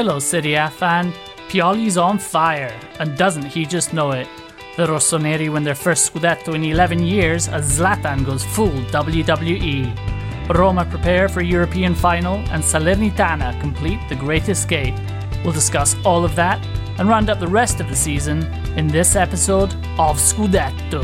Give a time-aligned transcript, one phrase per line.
[0.00, 1.12] Hello, A fan.
[1.48, 4.28] Pioli's on fire, and doesn't he just know it?
[4.76, 10.56] The Rossoneri win their first Scudetto in 11 years as Zlatan goes full WWE.
[10.56, 14.94] Roma prepare for European final, and Salernitana complete the Great Escape.
[15.42, 16.64] We'll discuss all of that
[17.00, 18.44] and round up the rest of the season
[18.78, 21.02] in this episode of Scudetto.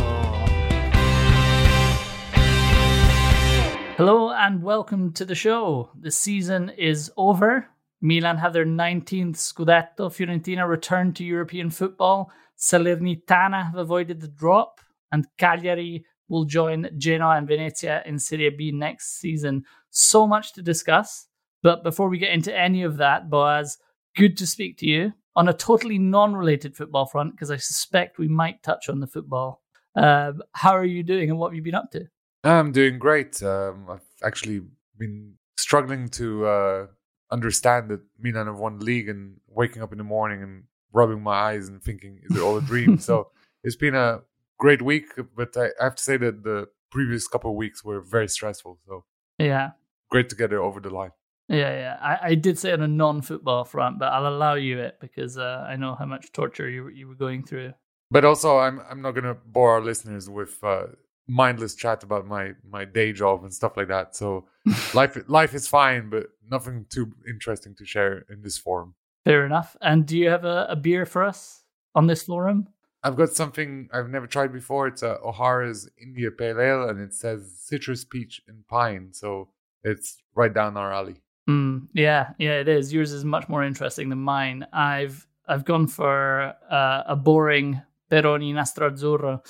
[3.96, 5.90] Hello and welcome to the show.
[6.00, 7.73] The season is over.
[8.04, 10.10] Milan have their 19th Scudetto.
[10.10, 12.30] Fiorentina returned to European football.
[12.58, 14.82] Salernitana have avoided the drop.
[15.10, 19.64] And Cagliari will join Genoa and Venezia in Serie B next season.
[19.88, 21.28] So much to discuss.
[21.62, 23.78] But before we get into any of that, Boaz,
[24.14, 28.18] good to speak to you on a totally non related football front because I suspect
[28.18, 29.62] we might touch on the football.
[29.96, 32.06] Um, how are you doing and what have you been up to?
[32.44, 33.42] I'm doing great.
[33.42, 34.60] Um, I've actually
[34.98, 36.86] been struggling to uh,
[37.30, 41.22] understand that Milan have won the league and waking up in the morning and rubbing
[41.22, 42.98] my eyes and thinking, is it all a dream?
[43.08, 43.30] so
[43.62, 44.20] it's been a
[44.58, 48.00] great week, but I, I have to say that the previous couple of weeks were
[48.00, 48.78] very stressful.
[48.86, 49.04] So
[49.38, 49.70] Yeah.
[50.10, 51.10] great to get it over the line.
[51.48, 51.98] Yeah, yeah.
[52.00, 55.66] I, I did say on a non-football front, but I'll allow you it because uh,
[55.68, 57.74] I know how much torture you were- you were going through.
[58.10, 60.86] But also, I'm I'm not gonna bore our listeners with uh,
[61.26, 64.14] mindless chat about my my day job and stuff like that.
[64.14, 64.46] So
[64.92, 68.94] life life is fine, but nothing too interesting to share in this forum.
[69.24, 69.76] Fair enough.
[69.80, 71.62] And do you have a, a beer for us
[71.94, 72.68] on this forum?
[73.02, 74.86] I've got something I've never tried before.
[74.86, 79.10] It's a O'Hara's India Pale Ale, and it says citrus, peach, and pine.
[79.12, 79.48] So
[79.82, 81.16] it's right down our alley.
[81.48, 82.92] Mm, yeah, yeah, it is.
[82.92, 84.66] Yours is much more interesting than mine.
[84.72, 89.42] I've I've gone for uh, a boring Peroni Nastro Azzurro.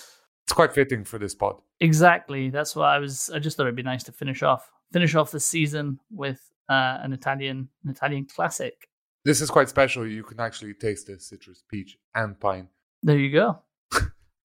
[0.47, 1.56] It's quite fitting for this pod.
[1.81, 2.50] Exactly.
[2.50, 3.31] That's why I was.
[3.34, 6.99] I just thought it'd be nice to finish off finish off the season with uh,
[7.03, 8.88] an Italian an Italian classic.
[9.25, 10.06] This is quite special.
[10.06, 12.69] You can actually taste the citrus, peach, and pine.
[13.03, 13.59] There you go.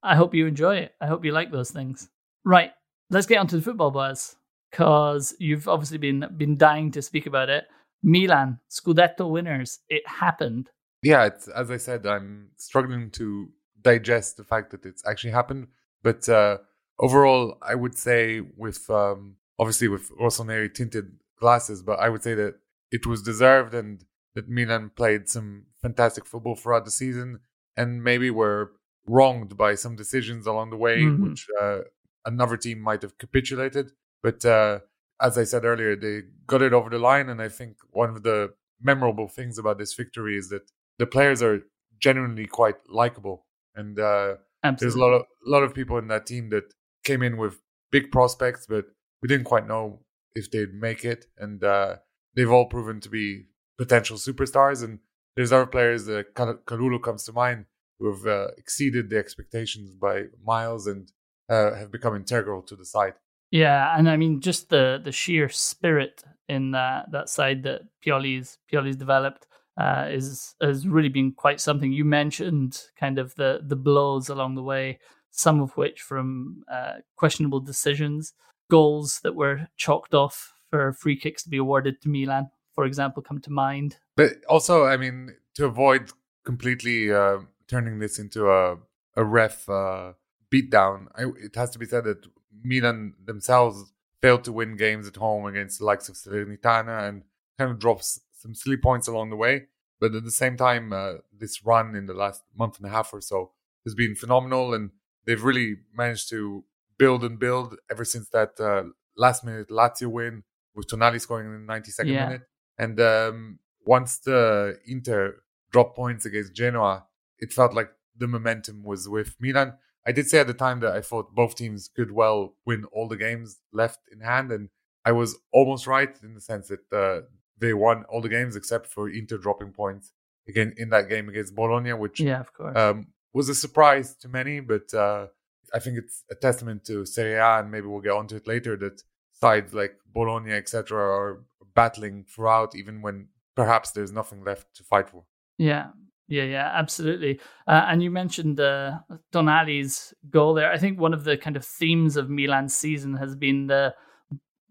[0.04, 0.96] I hope you enjoy it.
[1.02, 2.10] I hope you like those things.
[2.46, 2.72] Right,
[3.10, 4.38] let's get onto the football buzz
[4.72, 7.66] because you've obviously been been dying to speak about it.
[8.02, 9.80] Milan Scudetto winners.
[9.90, 10.70] It happened.
[11.04, 13.50] Yeah, it's, as I said, I'm struggling to
[13.82, 15.68] digest the fact that it's actually happened.
[16.04, 16.60] But uh,
[17.00, 22.34] overall, I would say with um, obviously with Rossoneri tinted glasses, but I would say
[22.36, 22.56] that
[22.92, 24.04] it was deserved and
[24.36, 27.40] that Milan played some fantastic football throughout the season
[27.78, 28.72] and maybe were
[29.08, 31.20] wronged by some decisions along the way, Mhm.
[31.24, 31.80] which uh,
[32.26, 33.92] another team might have capitulated.
[34.22, 34.80] But uh,
[35.22, 38.24] as I said earlier, they got it over the line, and I think one of
[38.24, 41.62] the memorable things about this victory is that the players are
[42.00, 43.46] genuinely quite likable,
[43.76, 44.36] and uh,
[44.80, 47.60] there's a lot of a lot of people in that team that came in with
[47.92, 48.86] big prospects, but
[49.22, 50.02] we didn't quite know
[50.36, 51.96] if they'd make it, and uh,
[52.36, 53.46] they've all proven to be
[53.78, 54.84] potential superstars.
[54.84, 55.00] And
[55.36, 57.66] there's other players, uh, Kal- Kalulu comes to mind,
[58.00, 61.12] who have uh, exceeded the expectations by miles and
[61.50, 63.14] uh, have become integral to the side.
[63.52, 68.60] Yeah, and I mean just the the sheer spirit in that that side that Pioli's
[68.72, 69.48] Pioli's developed
[69.80, 71.92] uh, is has really been quite something.
[71.94, 75.00] You mentioned kind of the the blows along the way,
[75.32, 78.34] some of which from uh, questionable decisions,
[78.70, 83.24] goals that were chalked off for free kicks to be awarded to Milan, for example,
[83.24, 83.98] come to mind.
[84.18, 86.12] But also, I mean, to avoid
[86.46, 88.78] completely uh, turning this into a
[89.16, 90.14] a ref uh,
[90.54, 92.26] beatdown, I, it has to be said that
[92.64, 97.24] Milan themselves failed to win games at home against the likes of Salernitana and
[97.58, 99.68] kind of drops some silly points along the way.
[100.00, 103.14] But at the same time, uh, this run in the last month and a half
[103.14, 103.52] or so
[103.86, 104.92] has been phenomenal, and
[105.26, 106.64] they've really managed to
[106.98, 108.84] build and build ever since that uh,
[109.18, 110.44] last minute Lazio win
[110.76, 112.26] with Tonali scoring in the 92nd Yeah.
[112.26, 112.42] minute.
[112.78, 117.06] And um, once the Inter dropped points against Genoa,
[117.38, 119.74] it felt like the momentum was with Milan.
[120.08, 123.08] I did say at the time that I thought both teams could well win all
[123.10, 124.70] the games left in hand, and
[125.06, 127.26] I was almost right in the sense that uh,
[127.60, 130.12] they won all the games except for Inter dropping points
[130.48, 132.76] again in that game against Bologna, which Yeah, of course.
[132.78, 135.28] um, was a surprise to many, but uh,
[135.74, 138.76] I think it's a testament to Serie A, and maybe we'll get onto it later,
[138.78, 139.04] that
[139.34, 141.44] sides like Bologna, etc., are
[141.76, 145.26] battling throughout, even when perhaps there's nothing left to fight for.
[145.58, 145.90] Yeah,
[146.28, 147.40] yeah, yeah, absolutely.
[147.68, 149.00] Uh, and you mentioned uh,
[149.32, 150.72] Tonali's goal there.
[150.72, 153.94] I think one of the kind of themes of Milan's season has been the,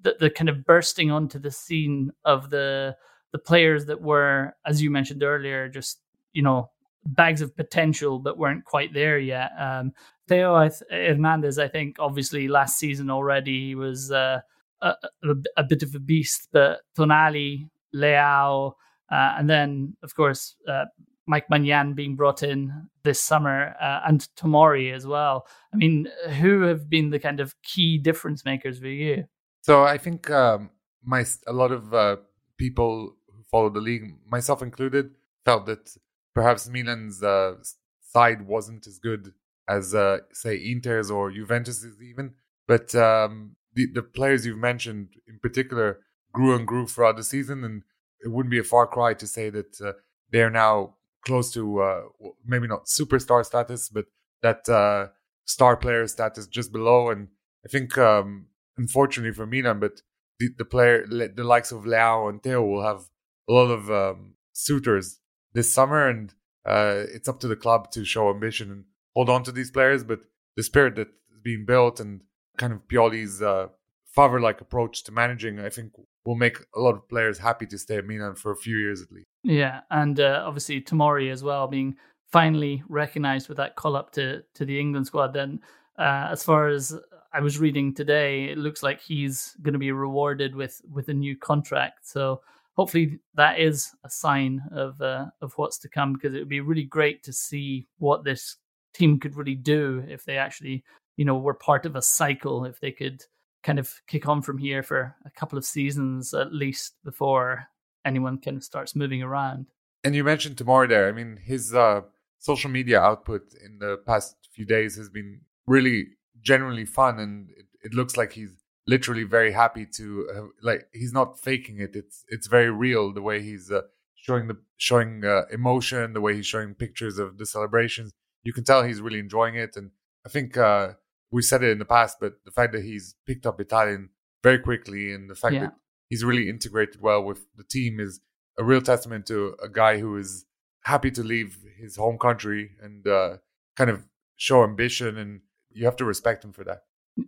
[0.03, 2.97] the the, kind of bursting onto the scene of the
[3.33, 6.01] the players that were, as you mentioned earlier, just
[6.33, 6.71] you know
[7.05, 9.51] bags of potential but weren't quite there yet.
[9.59, 9.93] Um,
[10.29, 14.41] Theo Hernandez, I think, obviously last season already he was uh,
[14.83, 18.73] a, a, a, bit of a beast, but Tonali, Leao,
[19.11, 20.85] uh, and then of course uh,
[21.27, 25.47] Mike Maignan being brought in this summer uh, and Tomori as well.
[25.73, 26.09] I mean,
[26.41, 29.25] who have been the kind of key difference makers for you?
[29.69, 30.71] So I think um,
[31.05, 32.17] my a lot of uh,
[32.57, 35.11] people who follow the league, myself included,
[35.45, 35.95] felt that
[36.35, 37.57] perhaps Milan's uh,
[38.01, 39.35] side wasn't as good
[39.69, 42.33] as uh, say Inter's or Juventus's even.
[42.67, 45.99] But um, the the players you've mentioned in particular
[46.33, 47.83] grew and grew throughout the season, and
[48.25, 49.93] it wouldn't be a far cry to say that uh,
[50.33, 50.95] they're now
[51.27, 52.03] close to uh,
[52.43, 54.07] maybe not superstar status, but
[54.41, 55.09] that uh,
[55.45, 57.11] star player status just below.
[57.11, 57.29] And
[57.67, 58.47] I think, um,
[58.79, 60.01] unfortunately for Milan, but
[60.39, 63.09] the, the player, the likes of Leao and Theo, will have
[63.49, 65.21] a lot of um, suitors
[65.53, 66.33] this summer, and
[66.65, 68.85] uh, it's up to the club to show ambition and
[69.15, 70.05] hold on to these players.
[70.05, 70.21] But
[70.57, 71.11] the spirit that's
[71.43, 72.23] being built and
[72.57, 73.69] kind of Pioli's uh,
[74.15, 75.93] father-like approach to managing, I think,
[76.25, 79.01] will make a lot of players happy to stay at Milan for a few years
[79.03, 79.29] at least.
[79.43, 81.97] Yeah, and uh, obviously Tomori as well being
[82.31, 85.33] finally recognised with that call up to to the England squad.
[85.33, 85.61] Then,
[85.99, 86.95] uh, as far as
[87.33, 91.15] I was reading today, it looks like he's going to be rewarded with with a
[91.15, 92.09] new contract.
[92.09, 92.41] So
[92.75, 96.61] hopefully that is a sign of uh, of what's to come because it would be
[96.61, 98.57] really great to see what this
[98.95, 100.83] team could really do if they actually
[101.17, 103.23] you know were part of a cycle if they could
[103.63, 107.65] kind of kick on from here for a couple of seasons at least before
[108.05, 109.67] anyone kind of starts moving around.
[110.05, 111.09] And you mentioned Tomori there.
[111.09, 112.03] I mean, his uh,
[112.39, 116.07] social media output in the past few days has been really
[116.43, 118.57] genuinely fun, and it, it looks like he's
[118.87, 121.95] literally very happy to uh, like he's not faking it.
[121.95, 123.83] It's it's very real the way he's uh,
[124.15, 128.13] showing the showing uh, emotion, the way he's showing pictures of the celebrations.
[128.43, 129.91] You can tell he's really enjoying it, and
[130.25, 130.95] I think uh,
[131.31, 134.11] we said it in the past, but the fact that he's picked up Italian
[134.43, 135.61] very quickly and the fact yeah.
[135.61, 135.75] that
[136.09, 138.21] he's really integrated well with the team is
[138.59, 140.47] a real testament to a guy who is
[140.85, 143.37] happy to leave his home country and uh,
[143.77, 144.07] kind of
[144.37, 145.41] show ambition and
[145.79, 146.83] you have to respect him for that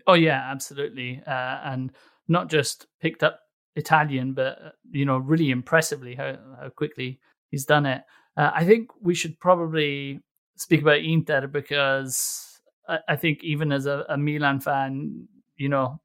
[0.07, 1.93] oh yeah absolutely uh, and
[2.29, 3.41] not just picked up
[3.77, 7.21] italian but uh, you know really impressively how, how quickly
[7.51, 8.03] he's done it
[8.37, 10.21] uh, i think we should probably
[10.57, 12.51] speak about inter because
[12.91, 15.27] I, I think even as a, a Milan fan,
[15.57, 16.01] you know,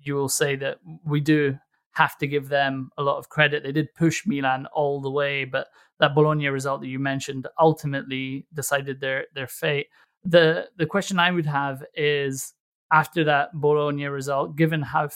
[0.00, 1.58] you will say that we do
[1.92, 3.64] have to give them a lot of credit.
[3.64, 5.66] They did push Milan all the way, but
[5.98, 9.88] that Bologna result that you mentioned ultimately decided their their fate.
[10.24, 12.54] The the question I would have is
[12.92, 15.08] after that Bologna result, given how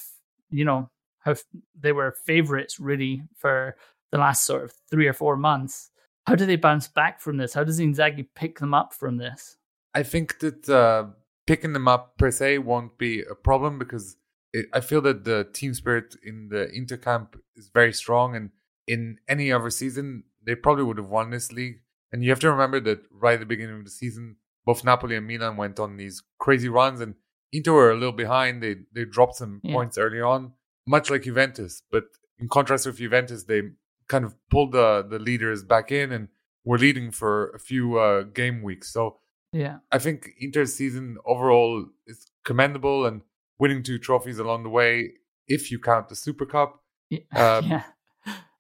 [0.51, 0.91] you know
[1.21, 1.35] how
[1.79, 3.77] they were favorites really for
[4.11, 5.91] the last sort of three or four months,
[6.27, 7.55] how do they bounce back from this?
[7.55, 9.57] How does Inzaghi pick them up from this?
[9.95, 11.07] I think that uh,
[11.47, 14.17] picking them up per se won't be a problem because
[14.53, 18.51] it, I feel that the team spirit in the intercamp is very strong, and
[18.87, 21.81] in any other season they probably would have won this league.
[22.13, 25.17] And you have to remember that right at the beginning of the season, both Napoli
[25.17, 27.15] and Milan went on these crazy runs, and
[27.53, 28.63] Inter were a little behind.
[28.63, 29.73] They they dropped some yeah.
[29.73, 30.53] points early on,
[30.87, 31.83] much like Juventus.
[31.91, 32.05] But
[32.39, 33.63] in contrast with Juventus, they
[34.09, 36.29] kind of pulled the the leaders back in and
[36.65, 38.93] were leading for a few uh, game weeks.
[38.93, 39.19] So
[39.53, 39.79] yeah.
[39.91, 43.23] I think Inter's season overall is commendable and
[43.59, 45.13] winning two trophies along the way,
[45.47, 46.83] if you count the Super Cup.
[47.11, 47.19] Yeah.
[47.37, 47.83] Um, yeah.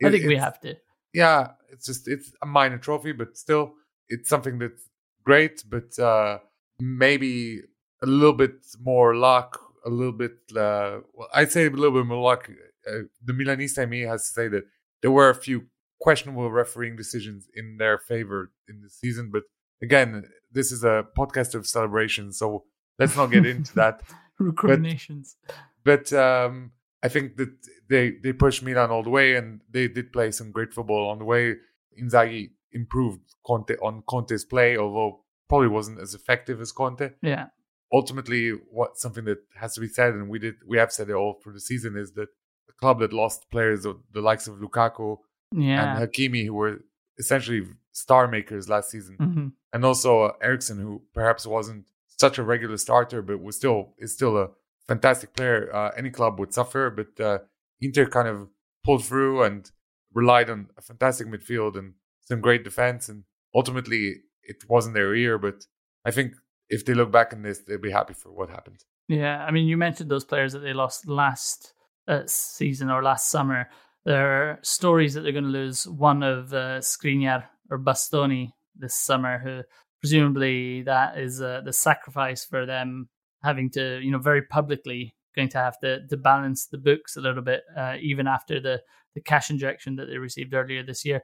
[0.04, 0.76] I think we have to.
[1.14, 1.52] Yeah.
[1.70, 3.74] It's just, it's a minor trophy, but still,
[4.08, 4.88] it's something that's
[5.24, 6.38] great, but uh,
[6.78, 7.60] maybe
[8.02, 12.06] a little bit more luck, a little bit, uh, well, I'd say a little bit
[12.06, 12.48] more luck.
[12.86, 14.64] Uh, the Milanista in me has to say that
[15.02, 15.66] there were a few
[16.00, 19.44] questionable refereeing decisions in their favor in the season, but
[19.82, 22.64] again, this is a podcast of celebration, so
[22.98, 24.02] let's not get into that.
[24.38, 25.36] Recriminations.
[25.84, 27.50] But, but um, I think that
[27.88, 31.18] they they pushed Milan all the way, and they did play some great football on
[31.18, 31.56] the way.
[32.00, 37.10] Inzaghi improved Conte on Conte's play, although probably wasn't as effective as Conte.
[37.22, 37.46] Yeah.
[37.92, 41.14] Ultimately, what something that has to be said, and we did we have said it
[41.14, 42.28] all for the season, is that
[42.66, 45.18] the club that lost players of the likes of Lukaku
[45.54, 45.96] yeah.
[45.96, 46.80] and Hakimi, who were
[47.18, 49.48] essentially star makers last season, Mm-hmm.
[49.74, 51.84] and also uh, Eriksen, who perhaps wasn't
[52.18, 54.48] such a regular starter, but was still is still a
[54.88, 55.68] fantastic player.
[55.74, 57.38] Uh, any club would suffer, but uh,
[57.82, 58.48] Inter kind of
[58.84, 59.70] pulled through and
[60.14, 63.24] relied on a fantastic midfield and some great defense, and
[63.54, 65.38] ultimately it wasn't their year.
[65.38, 65.66] But
[66.04, 66.34] I think
[66.68, 68.84] if they look back on this, they'll be happy for what happened.
[69.08, 71.74] Yeah, I mean, you mentioned those players that they lost last
[72.08, 73.68] uh, season or last summer.
[74.04, 78.94] There are stories that they're going to lose one of uh, Skriniar or Bastoni this
[78.94, 79.62] summer, who
[80.00, 83.08] presumably that is uh, the sacrifice for them
[83.42, 87.20] having to, you know, very publicly going to have to, to balance the books a
[87.20, 88.80] little bit, uh, even after the,
[89.14, 91.22] the cash injection that they received earlier this year.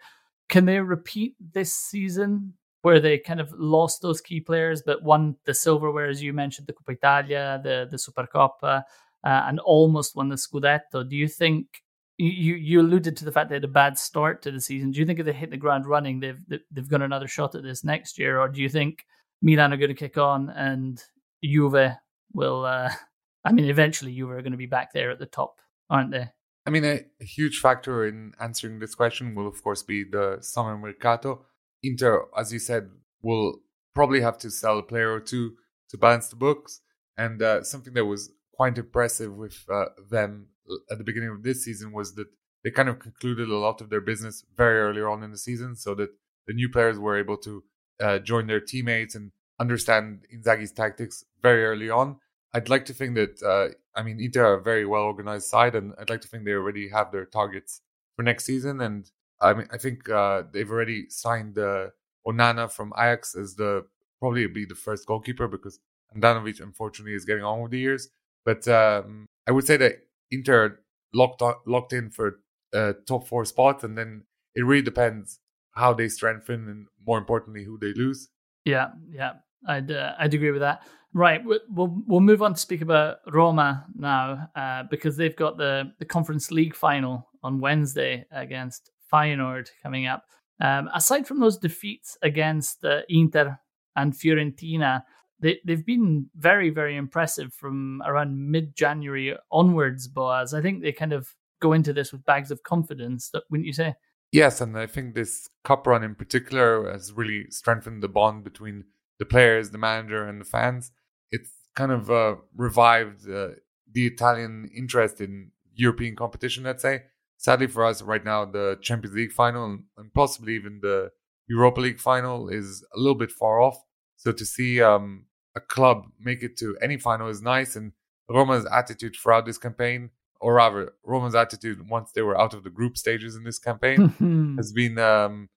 [0.49, 5.37] Can they repeat this season where they kind of lost those key players, but won
[5.45, 8.83] the silverware, as you mentioned, the Coppa Italia, the the Supercoppa,
[9.25, 11.09] uh, and almost won the Scudetto.
[11.09, 11.83] Do you think
[12.19, 14.91] you you alluded to the fact they had a bad start to the season?
[14.91, 16.41] Do you think if they hit the ground running, they've
[16.71, 19.05] they've got another shot at this next year, or do you think
[19.43, 21.03] Milan are going to kick on and
[21.45, 21.93] Juve
[22.33, 22.65] will?
[22.65, 22.91] Uh,
[23.45, 26.29] I mean, eventually Juve are going to be back there at the top, aren't they?
[26.69, 30.77] I mean, a, huge factor in answering this question will, of course, be the summer
[30.77, 31.47] mercato.
[31.83, 32.91] Inter, as you said,
[33.23, 33.61] will
[33.95, 35.55] probably have to sell a player or two
[35.89, 36.83] to balance the books.
[37.17, 40.49] And uh, something that was quite impressive with uh, them
[40.91, 42.29] at the beginning of this season was that
[42.63, 45.75] they kind of concluded a lot of their business very early on in the season,
[45.75, 46.11] so that
[46.47, 47.65] the new players were able to
[47.99, 52.19] uh, join their teammates and understand Inzaghi's tactics very early on.
[52.55, 55.75] I'd like to think that uh, I mean Inter are a very well organized side,
[55.75, 57.83] and I'd like to think they already have their targets
[58.17, 58.81] for next season.
[58.81, 61.89] And I mean I think uh, they've already signed uh,
[62.27, 63.87] Onana from Ajax as the
[64.21, 65.79] probably be the first goalkeeper because
[66.15, 68.09] Handanovic unfortunately is getting on with the years.
[68.45, 70.81] But um, I would say that Inter
[71.13, 72.41] locked on, locked in for
[72.73, 74.25] uh, top four spot, and then
[74.55, 75.41] it really depends
[75.73, 78.29] how they strengthen and more importantly who they lose.
[78.65, 79.35] Yeah, yeah,
[79.67, 80.83] I'd uh, I'd agree with that.
[81.15, 85.93] Right, we'll we'll move on to speak about Roma now uh, because they've got the
[85.99, 90.25] the Conference League final on Wednesday against Feyenoord coming up.
[90.61, 93.59] Um, aside from those defeats against uh, Inter
[93.97, 95.03] and Fiorentina,
[95.41, 100.09] they they've been very very impressive from around mid January onwards.
[100.09, 103.33] Boaz, I think they kind of go into this with bags of confidence.
[103.51, 103.95] Wouldn't you say?
[104.31, 108.85] Yes, and I think this cup run in particular has really strengthened the bond between
[109.19, 110.93] the players, the manager, and the fans.
[111.31, 113.49] It's kind of uh, revived uh,
[113.93, 116.65] the Italian interest in European competition.
[116.65, 117.03] Let's say.
[117.41, 121.13] Sadly for us, right now the Champions League final and possibly even the
[121.49, 123.81] Europa League final is a little bit far off.
[124.17, 127.77] So to see um, a club make it to any final is nice.
[127.77, 127.93] And
[128.29, 130.11] Roma's attitude throughout this campaign,
[130.41, 134.55] or rather, Roma's attitude once they were out of the group stages in this campaign,
[134.59, 135.49] has been um,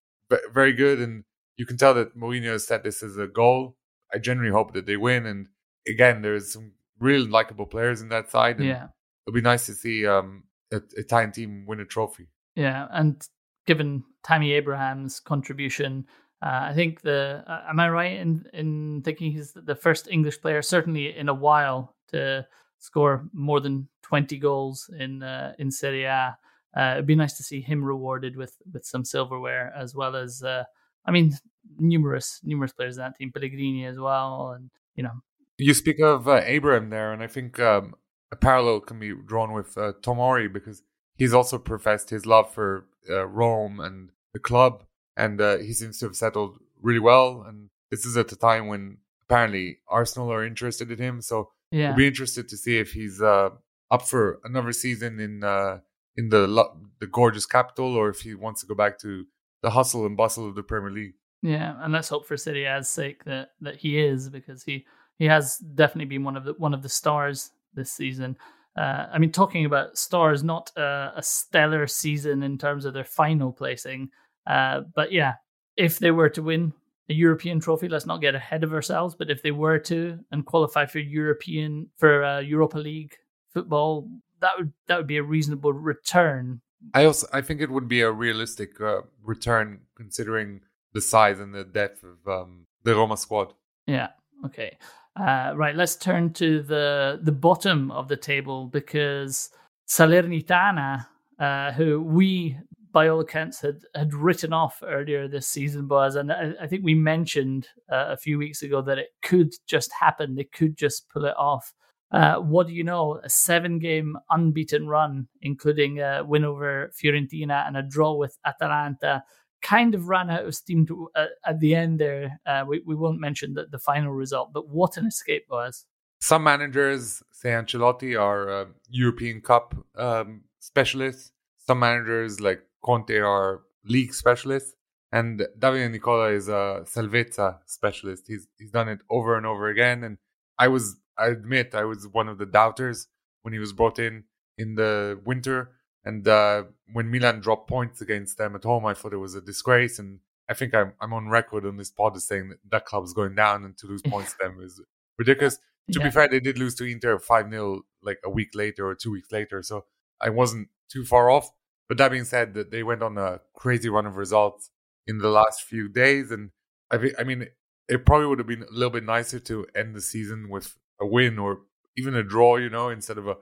[0.54, 1.00] very good.
[1.00, 1.24] And
[1.62, 3.78] you can tell that Mourinho has set this as a goal.
[4.12, 5.28] I genuinely hope that they win.
[5.28, 5.46] And
[5.88, 8.58] again, there's some really likable players in that side.
[8.58, 8.88] And yeah.
[9.28, 12.30] It'll be nice to see um, a Italian team win a trophy.
[12.56, 12.88] Yeah.
[12.90, 13.24] And
[13.68, 16.08] given Tammy Abraham's contribution,
[16.42, 20.42] uh, I think the uh, am I right in in thinking he's the first English
[20.42, 22.48] player, certainly in a while, to
[22.80, 26.36] score more than twenty goals in uh, in Serie A.
[26.76, 30.42] Uh, it'd be nice to see him rewarded with with some silverware as well as
[30.42, 30.64] uh,
[31.06, 31.38] I mean
[31.78, 35.22] numerous numerous players in that team, Pellegrini as well, and you know.
[35.58, 37.94] You speak of uh, Abraham there, and I think um,
[38.32, 40.82] a parallel can be drawn with Tomori because
[41.18, 44.86] he's also professed his love for Rome and the club
[45.18, 47.44] and uh, he seems to have settled really well.
[47.48, 51.90] And this is at a time when apparently Arsenal are interested in him, so yeah.
[51.90, 53.50] we'll be interested to see if he's uh,
[53.90, 55.80] up for another season in uh,
[56.18, 56.66] in the
[57.00, 59.26] the gorgeous capital, or if he wants to go back to
[59.62, 61.14] the hustle and bustle of the Premier League.
[61.42, 64.86] Yeah, and let's hope for Serie A's sake that that he is because he
[65.18, 68.38] he has definitely been one of the one of the stars this season.
[68.78, 73.04] Uh, I mean, talking about stars, not a, a stellar season in terms of their
[73.04, 74.10] final placing,
[74.48, 75.36] uh, but yeah,
[75.78, 76.74] if they were to win
[77.10, 79.16] a European trophy, let's not get ahead of ourselves.
[79.16, 83.16] But if they were to and qualify for European for uh, Europa League
[83.54, 84.10] football,
[84.42, 86.62] that would that would be a reasonable return.
[86.94, 90.62] I also I think it would be a realistic uh, return considering
[90.94, 93.54] the size and the depth of um, the Roma squad.
[93.88, 94.10] Yeah.
[94.46, 94.78] Okay.
[95.20, 95.76] Uh, right.
[95.76, 99.50] Let's turn to the the bottom of the table because
[99.88, 101.06] Salernitana,
[101.40, 102.58] uh, who we
[102.94, 106.16] by all accounts, had had written off earlier this season, Boaz.
[106.16, 109.92] And I, I think we mentioned uh, a few weeks ago that it could just
[109.92, 110.36] happen.
[110.36, 111.74] They could just pull it off.
[112.12, 113.20] Uh, what do you know?
[113.24, 119.24] A seven game unbeaten run, including a win over Fiorentina and a draw with Atalanta,
[119.62, 122.40] kind of ran out of steam to, uh, at the end there.
[122.46, 125.86] Uh, we, we won't mention the, the final result, but what an escape was.
[126.20, 131.32] Some managers, say Ancelotti, are uh, European Cup um, specialists.
[131.58, 134.74] Some managers, like Conte, are league specialists.
[135.12, 138.26] And Davide Nicola is a Salvezza specialist.
[138.28, 140.04] He's he's done it over and over again.
[140.04, 140.18] And
[140.58, 143.08] I was, I admit, I was one of the doubters
[143.42, 144.24] when he was brought in
[144.58, 145.72] in the winter.
[146.04, 149.42] And uh, when Milan dropped points against them at home, I thought it was a
[149.42, 150.00] disgrace.
[150.00, 153.14] And I think I'm, I'm on record on this pod as saying that that club's
[153.14, 154.82] going down and to lose points to them is
[155.18, 155.58] ridiculous.
[155.92, 156.06] To yeah.
[156.06, 159.12] be fair, they did lose to Inter 5 0 like a week later or two
[159.12, 159.62] weeks later.
[159.62, 159.86] So
[160.20, 161.50] I wasn't too far off.
[161.88, 164.72] But that being said, that they went on a crazy run of results
[165.08, 166.32] in the last few days.
[166.32, 166.52] And
[166.90, 167.48] I, I mean,
[167.90, 171.06] it probably would have been a little bit nicer to end the season with a
[171.06, 171.64] win or
[171.98, 173.36] even a draw, you know, instead of a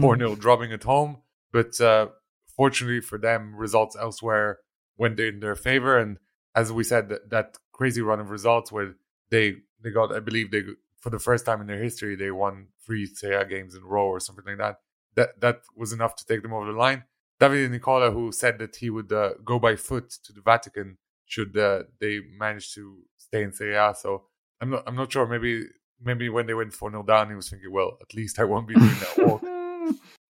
[0.00, 0.38] 4 0 mm.
[0.38, 1.18] drubbing at home.
[1.54, 2.08] But uh,
[2.56, 4.58] fortunately for them, results elsewhere
[4.98, 5.96] went in their favor.
[5.96, 6.18] And
[6.54, 8.96] as we said, that, that crazy run of results where
[9.30, 10.62] they they got, I believe, they
[10.98, 14.06] for the first time in their history, they won three Serie games in a row
[14.06, 14.80] or something like that.
[15.14, 17.04] That that was enough to take them over the line.
[17.40, 21.56] Davide Nicola, who said that he would uh, go by foot to the Vatican should
[21.56, 23.94] uh, they manage to stay in Serie A.
[23.96, 24.24] So
[24.60, 25.26] I'm not I'm not sure.
[25.26, 25.66] Maybe
[26.02, 28.66] maybe when they went 4 0 down, he was thinking, well, at least I won't
[28.66, 29.42] be doing that walk.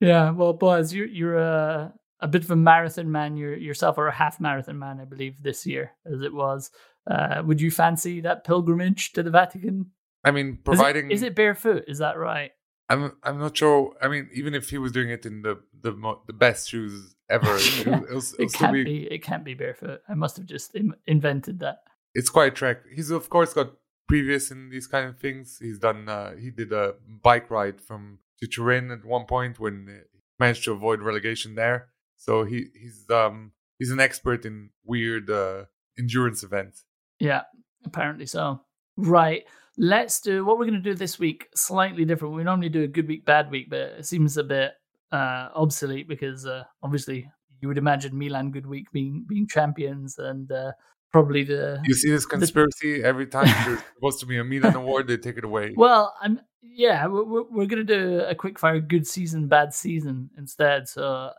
[0.00, 4.08] Yeah, well, Boaz, you're you're a a bit of a marathon man you're, yourself, or
[4.08, 6.70] a half marathon man, I believe, this year as it was.
[7.08, 9.92] Uh, would you fancy that pilgrimage to the Vatican?
[10.24, 11.84] I mean, providing is it, is it barefoot?
[11.88, 12.50] Is that right?
[12.88, 13.94] I'm I'm not sure.
[14.00, 15.92] I mean, even if he was doing it in the the
[16.26, 18.84] the best shoes ever, it'll, it'll it can't be...
[18.84, 19.02] be...
[19.04, 20.02] it can't be barefoot.
[20.08, 21.82] I must have just Im- invented that.
[22.14, 22.78] It's quite a trek.
[22.94, 23.72] He's of course got
[24.06, 25.58] previous in these kind of things.
[25.60, 26.08] He's done.
[26.08, 30.64] Uh, he did a bike ride from to Turin at one point when he managed
[30.64, 31.88] to avoid relegation there.
[32.16, 35.64] So he he's um he's an expert in weird uh,
[35.98, 36.84] endurance events.
[37.18, 37.42] Yeah,
[37.84, 38.60] apparently so.
[38.96, 39.44] Right.
[39.76, 41.46] Let's do what we're going to do this week.
[41.54, 42.34] Slightly different.
[42.34, 44.72] We normally do a good week, bad week, but it seems a bit
[45.12, 50.50] uh, obsolete because uh, obviously you would imagine Milan good week being being champions and
[50.50, 50.72] uh,
[51.12, 51.80] probably the.
[51.84, 53.06] You see this conspiracy the...
[53.06, 55.74] every time there's supposed to be a Milan award, they take it away.
[55.76, 60.88] Well, I'm yeah, we're we're gonna do a quick fire good season, bad season instead.
[60.88, 61.30] So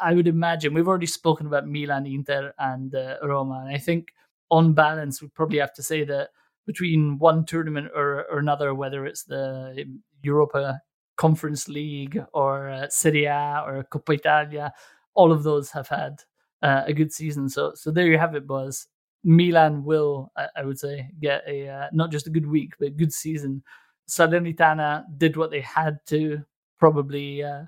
[0.00, 4.08] I would imagine we've already spoken about Milan, Inter, and uh, Roma, and I think
[4.50, 6.30] on balance we probably have to say that
[6.66, 9.86] between one tournament or, or another, whether it's the
[10.22, 10.80] Europa
[11.16, 14.72] Conference League or uh, Serie A or Coppa Italia,
[15.14, 16.22] all of those have had
[16.62, 17.48] uh, a good season.
[17.48, 18.86] So so there you have it, Boaz.
[19.24, 22.92] Milan will, I, would say, get a uh, not just a good week, but a
[22.92, 23.62] good season.
[24.08, 26.44] Salernitana did what they had to,
[26.78, 27.62] probably uh,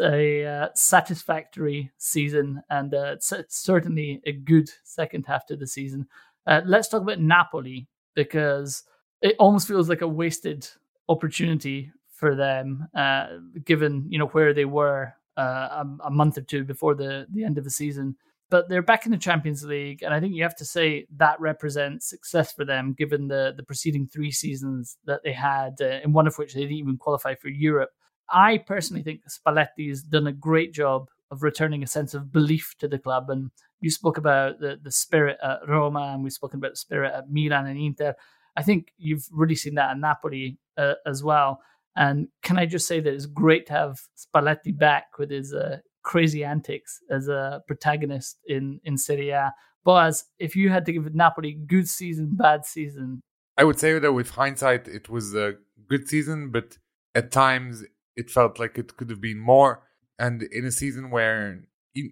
[0.00, 6.06] a uh, satisfactory season, and uh, certainly a good second half to the season.
[6.46, 8.84] Uh, let's talk about Napoli because
[9.22, 10.68] it almost feels like a wasted
[11.08, 13.26] opportunity for them, uh,
[13.64, 17.58] given you know where they were a, a, month or two before the the end
[17.58, 18.16] of the season.
[18.52, 21.40] But they're back in the Champions League, and I think you have to say that
[21.40, 26.12] represents success for them, given the the preceding three seasons that they had, uh, in
[26.12, 27.88] one of which they didn't even qualify for Europe.
[28.28, 32.74] I personally think Spalletti has done a great job of returning a sense of belief
[32.80, 33.30] to the club.
[33.30, 37.14] And you spoke about the, the spirit at Roma, and we've spoken about the spirit
[37.14, 38.14] at Milan and Inter.
[38.54, 41.62] I think you've really seen that at Napoli uh, as well.
[41.96, 45.78] And can I just say that it's great to have Spalletti back with his uh,
[46.02, 49.52] crazy antics as a protagonist in, in Serie A.
[49.84, 53.20] Boaz, if you had to give Napoli good season, bad season,
[53.56, 55.54] I would say that with hindsight, it was a
[55.88, 56.78] good season, but
[57.14, 57.84] at times
[58.16, 59.82] it felt like it could have been more.
[60.18, 61.62] And in a season where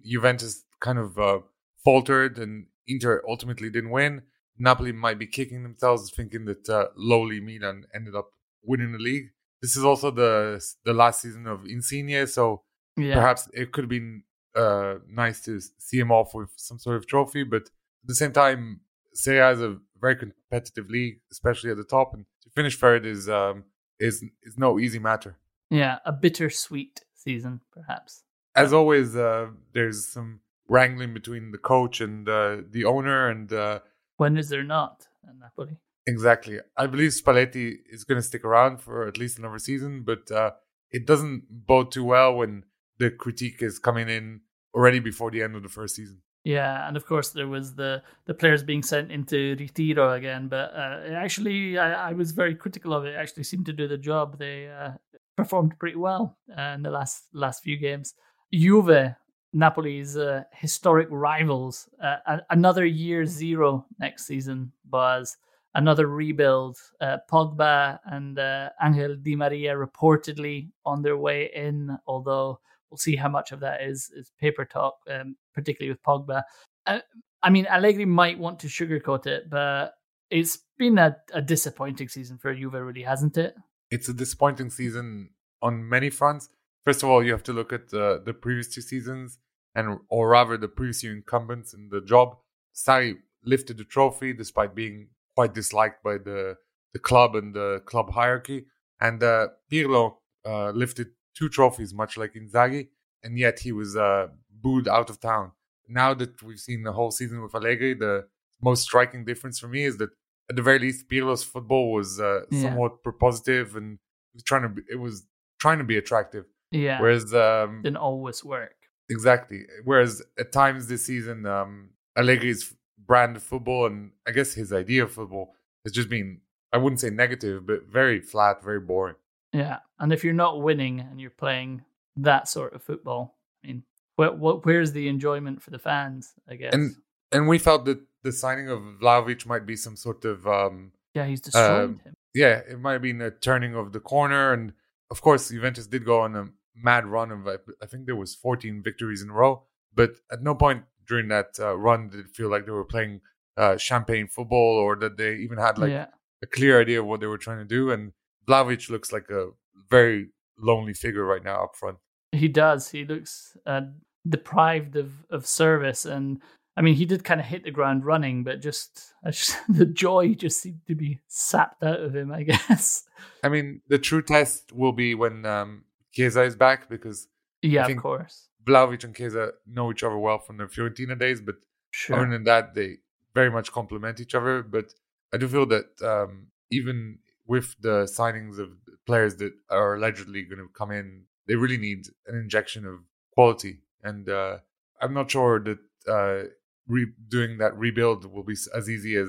[0.05, 1.39] Juventus kind of uh,
[1.83, 4.23] faltered and Inter ultimately didn't win,
[4.57, 8.29] Napoli might be kicking themselves, thinking that uh, lowly Milan ended up
[8.63, 9.29] winning the league.
[9.61, 12.63] This is also the the last season of Insigne, so
[12.97, 13.15] yeah.
[13.15, 14.23] perhaps it could have been
[14.55, 17.43] uh, nice to see him off with some sort of trophy.
[17.43, 18.81] But at the same time,
[19.13, 23.05] Serie A is a very competitive league, especially at the top, and to finish third
[23.05, 23.65] is um,
[23.99, 25.37] is is no easy matter.
[25.69, 28.23] Yeah, a bittersweet season, perhaps.
[28.55, 33.79] As always, uh, there's some wrangling between the coach and uh, the owner, and uh,
[34.17, 35.77] when is there not at Napoli?
[36.07, 36.59] Exactly.
[36.75, 40.51] I believe Spalletti is going to stick around for at least another season, but uh,
[40.89, 42.63] it doesn't bode too well when
[43.01, 44.41] the critique is coming in
[44.75, 46.21] already before the end of the first season.
[46.43, 50.73] Yeah, and of course there was the the players being sent into ritiro again, but
[50.73, 53.13] uh, actually I, I, was very critical of it.
[53.13, 53.15] it.
[53.15, 54.39] Actually, seemed to do the job.
[54.39, 54.91] They uh,
[55.35, 58.15] performed pretty well uh, in the last last few games.
[58.51, 59.15] Juve
[59.53, 61.87] Napoli's uh, historic rivals.
[62.01, 65.37] Uh, another year zero next season, Boaz.
[65.73, 66.77] Another rebuild.
[66.99, 68.37] Uh, Pogba and
[68.81, 72.59] Angel Di Maria reportedly on their way in, although
[72.91, 76.43] we'll see how much of that is is paper talk, um, particularly with Pogba.
[76.85, 76.99] Uh,
[77.41, 79.93] I mean, Allegri might want to sugarcoat it, but
[80.29, 83.55] it's been a, a disappointing season for Juve, really, hasn't it?
[83.89, 86.49] It's a disappointing season on many fronts.
[86.83, 89.39] First of all, you have to look at the previous two seasons,
[89.73, 92.37] and or rather the previous incumbents in the job.
[92.75, 96.55] Sarri lifted the trophy despite being quite disliked by the
[96.93, 98.65] the club and the club hierarchy,
[98.99, 102.89] and uh, Pirlo uh, lifted two trophies, much like Inzaghi,
[103.23, 105.51] and yet he was uh, booed out of town.
[105.87, 108.27] Now that we've seen the whole season with Allegri, the
[108.61, 110.09] most striking difference for me is that
[110.49, 112.61] at the very least, Pirlo's football was uh, yeah.
[112.61, 113.99] somewhat propositive and
[114.33, 115.25] was trying to be, it was
[115.59, 116.45] trying to be attractive.
[116.71, 117.01] Yeah.
[117.01, 118.75] Whereas um, didn't always work.
[119.09, 119.63] Exactly.
[119.83, 122.73] Whereas at times this season, um, Allegri's
[123.05, 125.53] brand of football and I guess his idea of football
[125.85, 126.41] has just been
[126.73, 129.15] I wouldn't say negative, but very flat, very boring.
[129.53, 131.83] Yeah, and if you're not winning and you're playing
[132.17, 133.83] that sort of football, I mean,
[134.15, 136.33] where, where's the enjoyment for the fans?
[136.47, 136.73] I guess.
[136.73, 136.95] And
[137.31, 141.25] and we felt that the signing of Vlahovic might be some sort of um, yeah,
[141.25, 142.15] he's destroyed uh, him.
[142.33, 144.73] Yeah, it might have been a turning of the corner, and
[145.09, 148.81] of course, Juventus did go on a mad run of I think there was 14
[148.81, 152.49] victories in a row, but at no point during that uh, run did it feel
[152.49, 153.21] like they were playing
[153.57, 156.07] uh, champagne football or that they even had like yeah.
[156.41, 157.91] a clear idea of what they were trying to do.
[157.91, 158.13] And
[158.47, 159.49] Vlahovic looks like a
[159.89, 161.97] very lonely figure right now up front.
[162.31, 162.89] He does.
[162.89, 163.81] He looks uh,
[164.27, 166.05] deprived of, of service.
[166.05, 166.41] And
[166.77, 170.33] I mean, he did kind of hit the ground running, but just, just the joy
[170.33, 173.03] just seemed to be sapped out of him, I guess.
[173.43, 177.27] I mean, the true test will be when um, Chiesa is back because.
[177.61, 178.47] Yeah, of course.
[178.65, 181.55] Vlahovic and Chiesa know each other well from the Fiorentina days, but
[181.91, 182.17] sure.
[182.17, 182.97] other than that, they
[183.33, 184.63] very much complement each other.
[184.63, 184.93] But
[185.33, 187.19] I do feel that um, even
[187.51, 188.69] with the signings of
[189.05, 192.99] players that are allegedly going to come in, they really need an injection of
[193.33, 193.81] quality.
[194.01, 194.59] And uh,
[195.01, 196.47] I'm not sure that uh,
[196.87, 199.27] re- doing that rebuild will be as easy as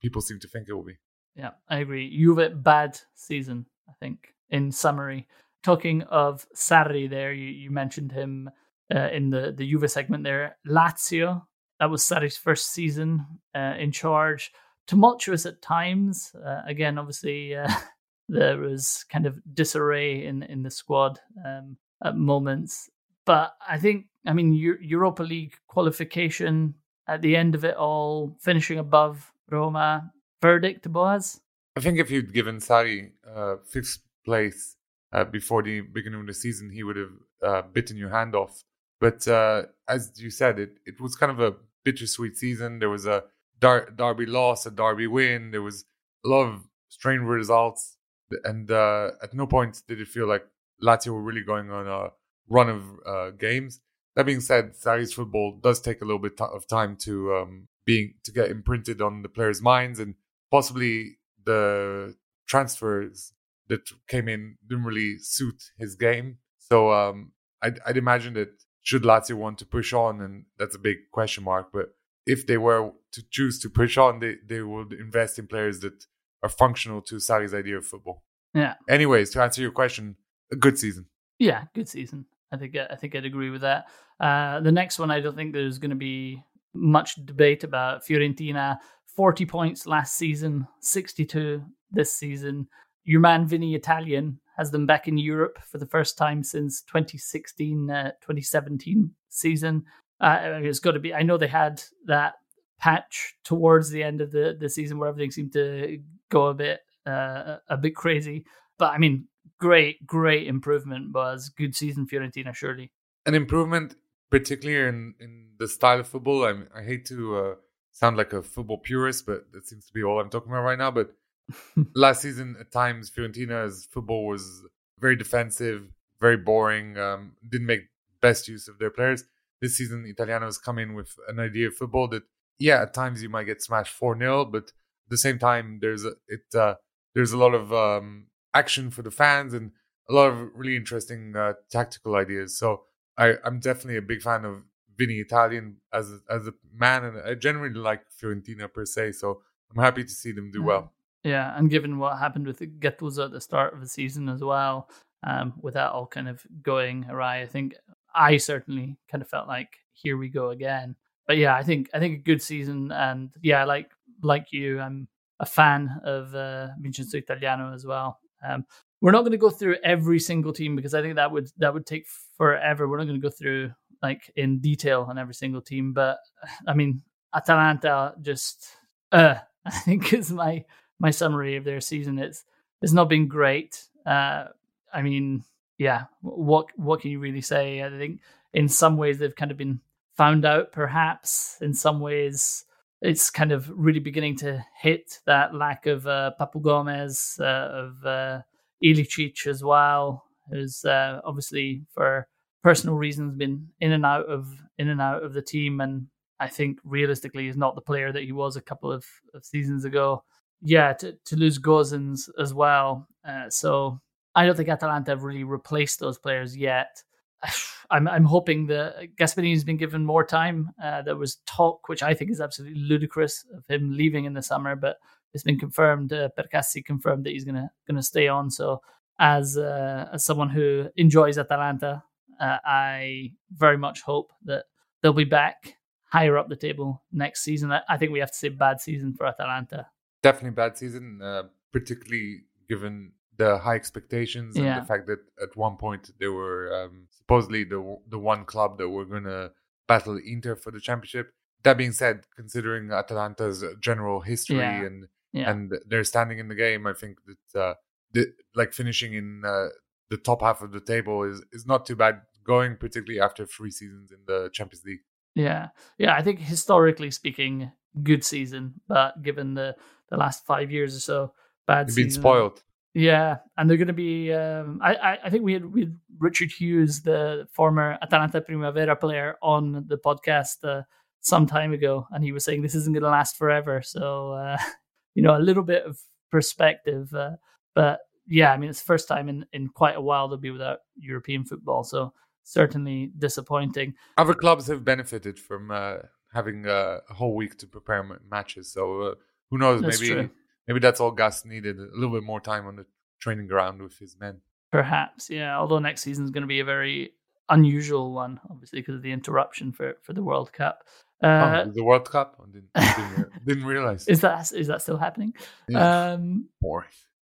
[0.00, 0.98] people seem to think it will be.
[1.34, 2.16] Yeah, I agree.
[2.16, 4.18] Juve bad season, I think.
[4.50, 5.26] In summary,
[5.64, 8.50] talking of Sarri, there you, you mentioned him
[8.94, 10.58] uh, in the the Juve segment there.
[10.64, 11.42] Lazio,
[11.80, 14.52] that was Sarri's first season uh, in charge
[14.86, 16.34] tumultuous at times.
[16.34, 17.68] Uh, again, obviously, uh,
[18.28, 22.90] there was kind of disarray in in the squad um, at moments.
[23.24, 26.74] But I think, I mean, Europa League qualification
[27.08, 30.12] at the end of it all, finishing above Roma.
[30.42, 31.40] Verdict, Boaz?
[31.76, 34.76] I think if you'd given Sarri uh, fifth place
[35.12, 38.62] uh, before the beginning of the season, he would have uh, bitten your hand off.
[39.00, 42.78] But uh, as you said, it, it was kind of a bittersweet season.
[42.78, 43.24] There was a
[43.60, 45.50] Dar- Derby loss, a Derby win.
[45.50, 45.84] There was
[46.24, 47.96] a lot of strange results,
[48.44, 50.46] and uh, at no point did it feel like
[50.82, 52.10] Lazio were really going on a
[52.48, 53.80] run of uh, games.
[54.16, 58.14] That being said, Sarri's football does take a little bit of time to um, being
[58.24, 60.14] to get imprinted on the players' minds, and
[60.50, 62.14] possibly the
[62.46, 63.32] transfers
[63.68, 66.38] that came in didn't really suit his game.
[66.58, 68.50] So um, I'd, I'd imagine that
[68.82, 71.94] should Lazio want to push on, and that's a big question mark, but
[72.26, 76.06] if they were to choose to push on, they, they would invest in players that
[76.42, 78.22] are functional to Sarri's idea of football.
[78.54, 78.74] Yeah.
[78.88, 80.16] Anyways, to answer your question,
[80.52, 81.06] a good season.
[81.38, 82.26] Yeah, good season.
[82.52, 83.86] I think I think I'd agree with that.
[84.20, 88.78] Uh, the next one, I don't think there's going to be much debate about Fiorentina.
[89.06, 92.68] Forty points last season, sixty-two this season.
[93.04, 97.90] Your man Vinny Italiano has them back in Europe for the first time since 2016
[97.90, 99.84] uh, 2017 season.
[100.24, 101.12] Uh, it's got to be.
[101.12, 102.36] I know they had that
[102.78, 105.98] patch towards the end of the, the season where everything seemed to
[106.30, 108.46] go a bit uh, a bit crazy.
[108.78, 109.28] But I mean,
[109.60, 112.90] great, great improvement was good season Fiorentina, surely.
[113.26, 113.96] An improvement,
[114.30, 116.46] particularly in, in the style of football.
[116.46, 117.54] I, I hate to uh,
[117.92, 120.78] sound like a football purist, but that seems to be all I'm talking about right
[120.78, 120.90] now.
[120.90, 121.14] But
[121.94, 124.62] last season, at times, Fiorentina's football was
[124.98, 127.88] very defensive, very boring, um, didn't make
[128.22, 129.24] best use of their players
[129.64, 132.24] this season Italiano has come in with an idea of football that
[132.58, 136.04] yeah at times you might get smashed 4 0 but at the same time there's
[136.04, 136.74] a it uh,
[137.14, 139.72] there's a lot of um, action for the fans and
[140.08, 142.58] a lot of really interesting uh, tactical ideas.
[142.58, 142.82] So
[143.16, 144.62] I, I'm definitely a big fan of
[144.96, 149.40] Vinny Italiano as a, as a man and I generally like Fiorentina per se so
[149.70, 150.92] I'm happy to see them do well.
[151.22, 154.90] Yeah and given what happened with Gattuso at the start of the season as well
[155.24, 157.74] um, with that all kind of going awry I think
[158.14, 160.96] I certainly kind of felt like here we go again.
[161.26, 163.90] But yeah, I think I think a good season, and yeah, like
[164.22, 165.08] like you, I'm
[165.40, 168.18] a fan of uh, Vincenzo Italiano as well.
[168.46, 168.64] Um,
[169.00, 171.72] we're not going to go through every single team because I think that would that
[171.72, 172.88] would take forever.
[172.88, 173.72] We're not going to go through
[174.02, 176.18] like in detail on every single team, but
[176.66, 177.02] I mean,
[177.34, 178.66] Atalanta just
[179.12, 180.64] uh, I think is my
[180.98, 182.18] my summary of their season.
[182.18, 182.44] It's
[182.82, 183.82] it's not been great.
[184.06, 184.46] Uh,
[184.92, 185.42] I mean,
[185.78, 187.82] yeah, what what can you really say?
[187.82, 188.20] I think
[188.52, 189.80] in some ways they've kind of been
[190.16, 191.58] found out, perhaps.
[191.60, 192.64] In some ways,
[193.02, 198.06] it's kind of really beginning to hit that lack of uh, Papu Gomez, uh, of
[198.06, 198.40] uh,
[198.82, 202.28] Ilicic as well, who's uh, obviously for
[202.62, 206.06] personal reasons been in and out of in and out of the team, and
[206.40, 209.84] I think realistically is not the player that he was a couple of, of seasons
[209.84, 210.24] ago.
[210.62, 213.06] Yeah, to, to lose Gosens as well.
[213.26, 214.00] Uh, so
[214.34, 217.02] I don't think Atalanta have really replaced those players yet.
[217.90, 220.70] I'm I'm hoping that Gasperini's been given more time.
[220.82, 224.42] Uh, there was talk, which I think is absolutely ludicrous, of him leaving in the
[224.42, 224.96] summer, but
[225.34, 226.12] it's been confirmed.
[226.12, 228.50] Uh, Percassi confirmed that he's gonna gonna stay on.
[228.50, 228.80] So
[229.18, 232.02] as uh, as someone who enjoys Atalanta,
[232.40, 234.64] uh, I very much hope that
[235.02, 237.72] they'll be back higher up the table next season.
[237.72, 239.88] I, I think we have to say bad season for Atalanta.
[240.22, 244.80] Definitely bad season, uh, particularly given the high expectations and Yeah.
[244.80, 248.88] the fact that at one point they were um, supposedly the the one club that
[248.88, 249.52] were going to
[249.88, 251.32] battle Inter for the championship.
[251.62, 254.84] That being said, considering Atalanta's general history Yeah.
[254.86, 257.74] and Yeah, and their standing in the game, I think that uh,
[258.12, 259.68] the, like finishing in uh,
[260.10, 263.70] the top half of the table is is not too bad going, particularly after three
[263.70, 265.00] seasons in the Champions League.
[265.34, 265.68] yeah,
[265.98, 266.14] yeah.
[266.14, 267.72] I think historically speaking,
[268.10, 269.74] good season, but given the
[270.10, 271.32] the last five years or so,
[271.66, 272.08] bad You've season.
[272.10, 272.62] been spoiled.
[272.94, 274.32] Yeah, and they're going to be.
[274.32, 279.36] Um, I, I think we had we had Richard Hughes, the former Atalanta Primavera player,
[279.42, 280.82] on the podcast uh,
[281.20, 283.82] some time ago, and he was saying this isn't going to last forever.
[283.82, 284.58] So uh,
[285.14, 285.98] you know, a little bit of
[286.30, 287.32] perspective, uh,
[287.74, 290.52] but yeah, I mean, it's the first time in in quite a while they'll be
[290.52, 292.12] without European football, so
[292.44, 293.94] certainly disappointing.
[294.18, 295.96] Other clubs have benefited from uh,
[296.32, 298.70] having a whole week to prepare m- matches.
[298.70, 299.14] So uh,
[299.50, 299.82] who knows?
[299.82, 300.30] That's maybe true.
[300.66, 302.86] Maybe that's all Gus needed a little bit more time on the
[303.20, 304.40] training ground with his men.
[304.72, 305.58] Perhaps, yeah.
[305.58, 307.12] Although next season is going to be a very
[307.48, 310.84] unusual one, obviously because of the interruption for for the World Cup.
[311.22, 312.40] Uh, oh, the World Cup?
[312.40, 314.08] I didn't, didn't, didn't realize.
[314.08, 315.34] Is that is that still happening?
[315.68, 316.12] Yeah.
[316.12, 316.48] Um,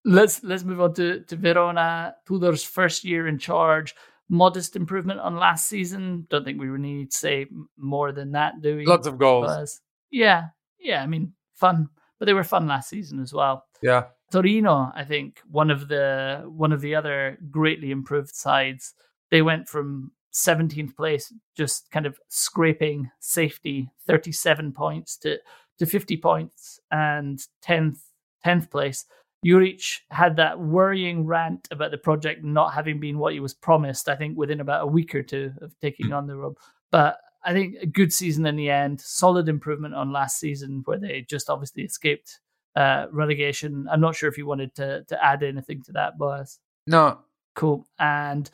[0.04, 2.14] let's let's move on to to Verona.
[2.26, 3.94] Tudor's first year in charge.
[4.28, 6.26] Modest improvement on last season.
[6.30, 8.86] Don't think we really need to say more than that, do we?
[8.86, 9.80] Lots of goals.
[10.10, 10.48] Yeah,
[10.80, 11.02] yeah.
[11.02, 11.90] I mean, fun,
[12.22, 13.64] but they were fun last season as well.
[13.82, 14.04] Yeah.
[14.30, 18.94] Torino, I think one of the one of the other greatly improved sides.
[19.32, 25.38] They went from 17th place, just kind of scraping safety, 37 points to
[25.80, 27.98] to 50 points, and 10th
[28.46, 29.04] 10th place.
[29.44, 34.08] Juric had that worrying rant about the project not having been what he was promised.
[34.08, 36.56] I think within about a week or two of taking on the role,
[36.92, 39.00] but I think a good season in the end.
[39.00, 42.40] Solid improvement on last season, where they just obviously escaped
[42.76, 43.88] uh, relegation.
[43.90, 46.58] I'm not sure if you wanted to to add anything to that, Boaz.
[46.86, 47.18] No.
[47.54, 47.86] Cool.
[47.98, 48.50] And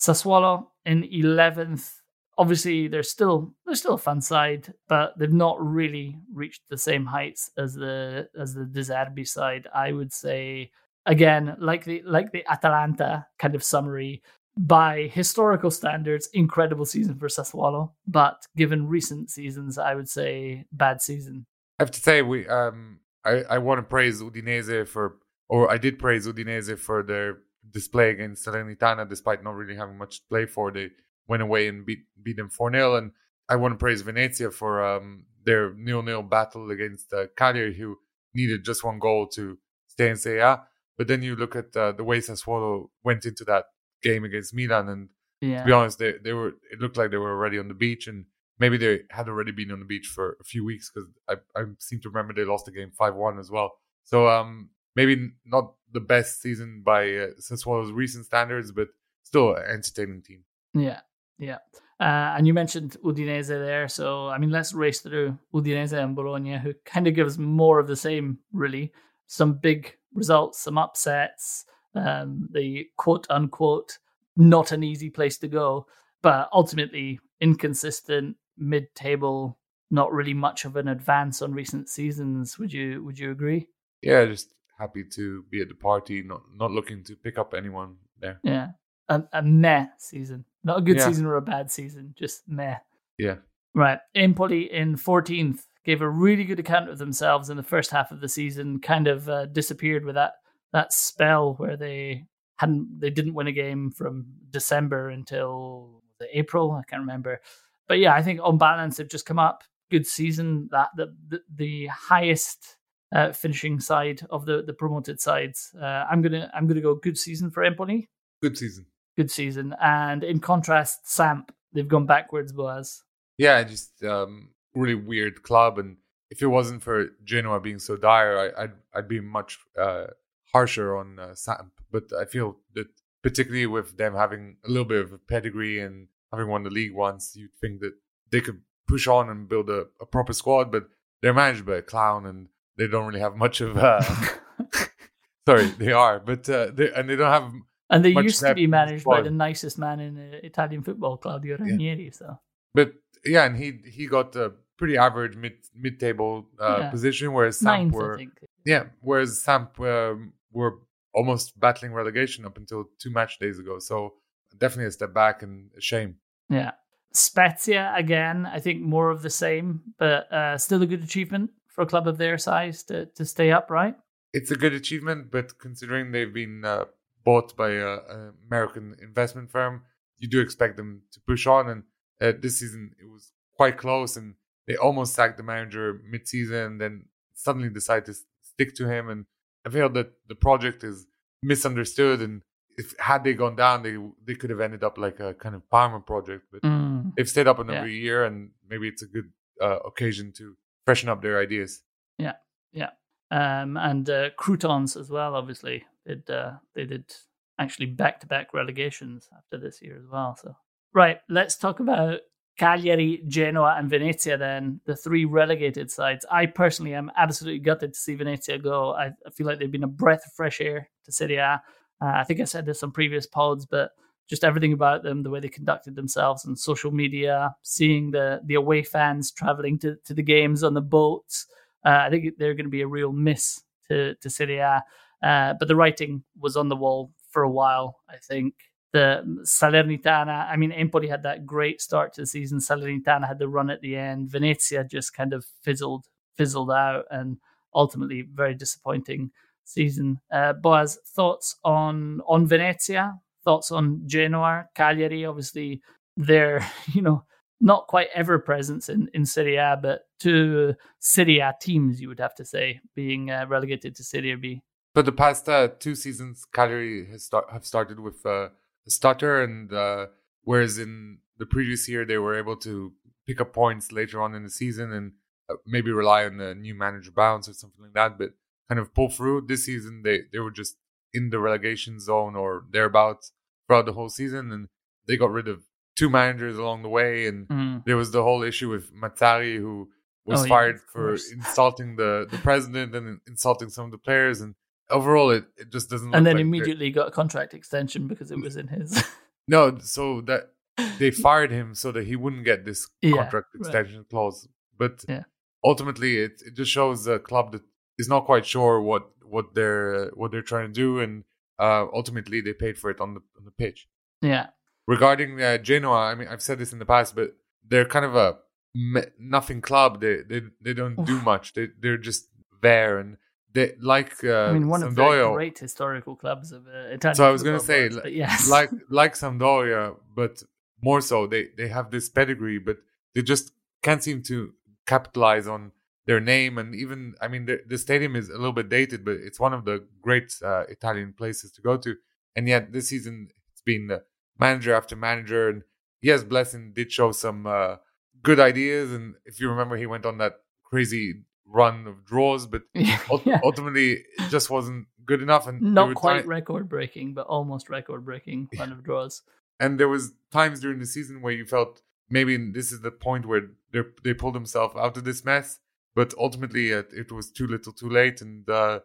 [0.00, 1.96] Sassuolo in 11th.
[2.38, 7.04] Obviously, they're still they're still a fun side, but they've not really reached the same
[7.04, 9.66] heights as the as the De Zerbi side.
[9.74, 10.70] I would say
[11.04, 14.22] again, like the like the Atalanta kind of summary.
[14.62, 21.00] By historical standards, incredible season for Sassuolo, but given recent seasons, I would say bad
[21.00, 21.46] season.
[21.78, 25.16] I have to say, we um, I, I want to praise Udinese for,
[25.48, 27.38] or I did praise Udinese for their
[27.70, 30.70] display against Salernitana, despite not really having much to play for.
[30.70, 30.90] They
[31.26, 32.96] went away and beat beat them 4 0.
[32.96, 33.12] And
[33.48, 37.96] I want to praise Venezia for um, their nil nil battle against uh, Cagliari, who
[38.34, 40.62] needed just one goal to stay in Serie A.
[40.98, 43.64] But then you look at uh, the way Sassuolo went into that
[44.02, 45.08] game against Milan, and
[45.40, 45.60] Yeah.
[45.60, 48.06] to be honest, they, they were it looked like they were already on the beach,
[48.06, 48.26] and
[48.58, 51.64] maybe they had already been on the beach for a few weeks because I, I
[51.78, 53.72] seem to remember they lost the game five one as well.
[54.04, 58.88] So um, maybe not the best season by uh, Sassuolo's recent standards, but
[59.22, 60.44] still an entertaining team.
[60.74, 61.00] Yeah,
[61.38, 61.58] yeah.
[61.98, 66.58] Uh, and you mentioned Udinese there, so I mean, let's race through Udinese and Bologna,
[66.58, 68.92] who kind of gives more of the same, really.
[69.26, 73.98] Some big results, some upsets, um, the quote unquote
[74.36, 75.86] not an easy place to go,
[76.22, 79.58] but ultimately inconsistent, mid table,
[79.90, 82.58] not really much of an advance on recent seasons.
[82.58, 83.66] Would you Would you agree?
[84.02, 87.96] Yeah, just happy to be at the party, not not looking to pick up anyone
[88.20, 88.38] there.
[88.42, 88.68] Yeah.
[89.08, 90.44] a, a meh season.
[90.62, 91.06] Not a good Yeah.
[91.08, 92.76] season or a bad season, just meh.
[93.18, 93.36] Yeah.
[93.74, 93.98] Right.
[94.14, 98.20] Empoli in 14th gave a really good account of themselves in the first half of
[98.20, 100.34] the season, kind of uh, disappeared with that
[100.72, 106.02] that spell where they hadn't they didn't win a game from December until
[106.32, 107.40] April, I can't remember.
[107.88, 109.64] But yeah, I think on balance they've just come up.
[109.90, 110.68] Good season.
[110.70, 112.76] That the the, the highest
[113.14, 115.74] uh, finishing side of the the promoted sides.
[115.80, 118.08] Uh, I'm gonna I'm gonna go good season for Empoli.
[118.42, 118.86] Good season.
[119.16, 119.74] Good season.
[119.82, 123.02] And in contrast, Samp, they've gone backwards, Boaz.
[123.38, 125.78] Yeah, just um, really weird club.
[125.78, 125.96] And
[126.30, 130.06] if it wasn't for Genoa being so dire, I, I'd I'd be much uh,
[130.52, 131.72] harsher on uh, Samp.
[131.90, 132.88] But I feel that
[133.22, 136.94] particularly with them having a little bit of a pedigree and having won the league
[136.94, 137.94] once, you'd think that
[138.30, 140.70] they could push on and build a, a proper squad.
[140.72, 140.84] But
[141.22, 143.76] they're managed by a clown, and they don't really have much of.
[143.76, 144.02] Uh,
[145.46, 147.52] sorry, they are, but uh, they and they don't have.
[147.92, 152.12] And they used to be managed by the nicest man in Italian football, Claudio Ranieri.
[152.12, 152.38] So
[152.72, 152.92] But
[153.24, 156.90] yeah, and he he got a pretty average mid mid table uh, Yeah.
[156.90, 158.20] position, whereas Samp ninth, were
[158.64, 160.78] yeah, whereas Samp um, were
[161.14, 163.78] almost battling relegation up until two match days ago.
[163.78, 164.14] So
[164.58, 166.16] definitely a step back and a shame.
[166.48, 166.72] Yeah.
[167.12, 171.82] Spezia again, I think more of the same, but uh, still a good achievement for
[171.82, 173.96] a club of their size to, to stay up, right?
[174.32, 176.84] It's a good achievement, but considering they've been uh,
[177.24, 179.82] bought by an American investment firm,
[180.18, 181.68] you do expect them to push on.
[181.68, 181.82] And
[182.20, 184.34] uh, this season it was quite close, and
[184.66, 189.08] they almost sacked the manager mid-season, then suddenly decided to stick to him.
[189.08, 189.26] And
[189.66, 191.06] I feel that the project is
[191.42, 192.42] misunderstood, and
[192.76, 195.68] if had they gone down, they they could have ended up like a kind of
[195.70, 196.44] Parma project.
[196.52, 197.14] But Mm.
[197.16, 198.02] they've stayed up another Yeah.
[198.02, 201.82] year, and maybe it's a good uh, occasion to freshen up their ideas.
[202.18, 202.36] Yeah,
[202.72, 202.90] yeah,
[203.30, 205.84] um, and uh, Crotone as well, obviously.
[206.06, 207.12] Did, uh, they did
[207.58, 210.34] actually back to back relegations after this year as well.
[210.36, 210.56] So,
[210.94, 212.20] Right, let's talk about
[212.60, 216.26] Cagliari, Genoa, and Venezia then, the three relegated sides.
[216.30, 218.92] I personally am absolutely gutted to see Venezia go.
[218.92, 221.62] I, I feel like they've been a breath of fresh air to Serie A.
[222.02, 223.92] Uh, I think I said this on previous pods, but
[224.28, 228.56] just everything about them, the way they conducted themselves on social media, seeing the the
[228.56, 231.46] away fans traveling to, to the games on the boats.
[231.86, 234.84] Uh, I think they're going to be a real miss to to Serie A.
[235.22, 238.00] Uh, but the writing was on the wall for a while.
[238.10, 238.52] I think
[238.92, 240.50] the Salernitana.
[240.50, 242.58] I mean, Empoli had that great start to the season.
[242.58, 244.30] Salernitana had the run at the end.
[244.30, 247.38] Venezia just kind of fizzled fizzled out, and
[247.74, 249.30] ultimately very disappointing
[249.64, 250.20] season.
[250.32, 253.14] Uh, Boaz, thoughts on on Venezia?
[253.44, 255.24] Thoughts on Genoa, Cagliari?
[255.24, 255.82] Obviously,
[256.16, 257.24] they're you know
[257.60, 262.20] not quite ever presence in in Serie A, but two Serie A teams, you would
[262.20, 264.62] have to say, being uh, relegated to Serie B.
[264.94, 268.48] For the past uh, two seasons, Cagliari has start, have started with uh,
[268.90, 270.06] stutter, and uh,
[270.42, 272.92] whereas in the previous year they were able to
[273.26, 275.12] pick up points later on in the season and
[275.50, 278.30] uh, maybe rely on the new manager bounce or something like that, but
[278.68, 279.42] kind of pull through.
[279.46, 280.76] This season they they were just
[281.12, 283.32] in the relegation zone or thereabouts
[283.66, 284.68] throughout the whole season, and
[285.06, 285.62] they got rid of
[285.96, 287.84] two managers along the way, and Mm.
[287.84, 289.88] there was the whole issue with Mazzarri who
[290.24, 294.40] was Oh, fired of for insulting the, the president and insulting some of the players
[294.40, 294.54] and
[294.90, 298.40] overall it, it just doesn't And then like immediately got a contract extension because it
[298.40, 299.02] was in his.
[299.48, 300.50] no so that
[300.98, 303.60] they fired him so that he wouldn't get this Yeah, contract right.
[303.60, 304.48] extension clause
[304.78, 305.24] but Yeah.
[305.64, 307.62] ultimately it, it just shows a club that
[307.98, 311.24] is not quite sure what what they're what they're trying to do and
[311.58, 313.88] uh ultimately they paid for it on the on the pitch
[314.22, 314.48] yeah.
[314.86, 318.14] regarding uh, Genoa, I mean, I've said this in the past, but they're kind of
[318.16, 318.36] a
[318.74, 320.00] me- nothing club.
[320.00, 321.54] They they they don't do much.
[321.54, 322.28] They they're just
[322.60, 323.16] there, and
[323.52, 327.14] they like uh, I mean, one of the great historical clubs of uh, Italian.
[327.16, 330.42] So I was gonna say, Boaz, but yes, like like Sampdoria, but
[330.82, 331.26] more so.
[331.26, 332.78] They they have this pedigree, but
[333.14, 334.52] they just can't seem to
[334.86, 335.72] capitalize on
[336.06, 336.58] their name.
[336.58, 339.52] And even, I mean, the, the stadium is a little bit dated, but it's one
[339.52, 341.96] of the great uh, Italian places to go to.
[342.36, 343.98] And yet this season it's been uh,
[344.38, 345.62] manager after manager, and
[346.00, 347.76] yes, Blessin did show some uh,
[348.22, 348.92] good ideas.
[348.92, 350.34] And if you remember, he went on that
[350.64, 353.40] crazy run of draws, but Yeah.
[353.42, 355.46] ultimately it just wasn't good enough.
[355.48, 359.22] And not quite record breaking, but almost record breaking run of draws.
[359.58, 363.26] and there was times during the season where you felt maybe this is the point
[363.26, 363.42] where
[363.72, 365.58] they they pulled themselves out of this mess
[365.94, 368.78] but ultimately it, it was too little too late and uh,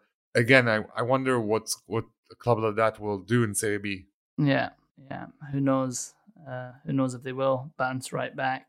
[0.44, 3.90] again I, I wonder what's what a club like that will do in Serie B
[4.38, 4.70] Yeah,
[5.12, 5.26] yeah.
[5.52, 6.14] Who knows?
[6.52, 8.64] Uh, who knows if they will bounce right back?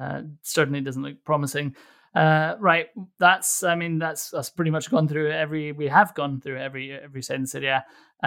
[0.00, 1.76] Uh, certainly doesn't look promising.
[2.14, 2.86] Uh, right,
[3.18, 6.92] that's I mean that's that's pretty much gone through every we have gone through every
[6.92, 7.82] every side in Serie I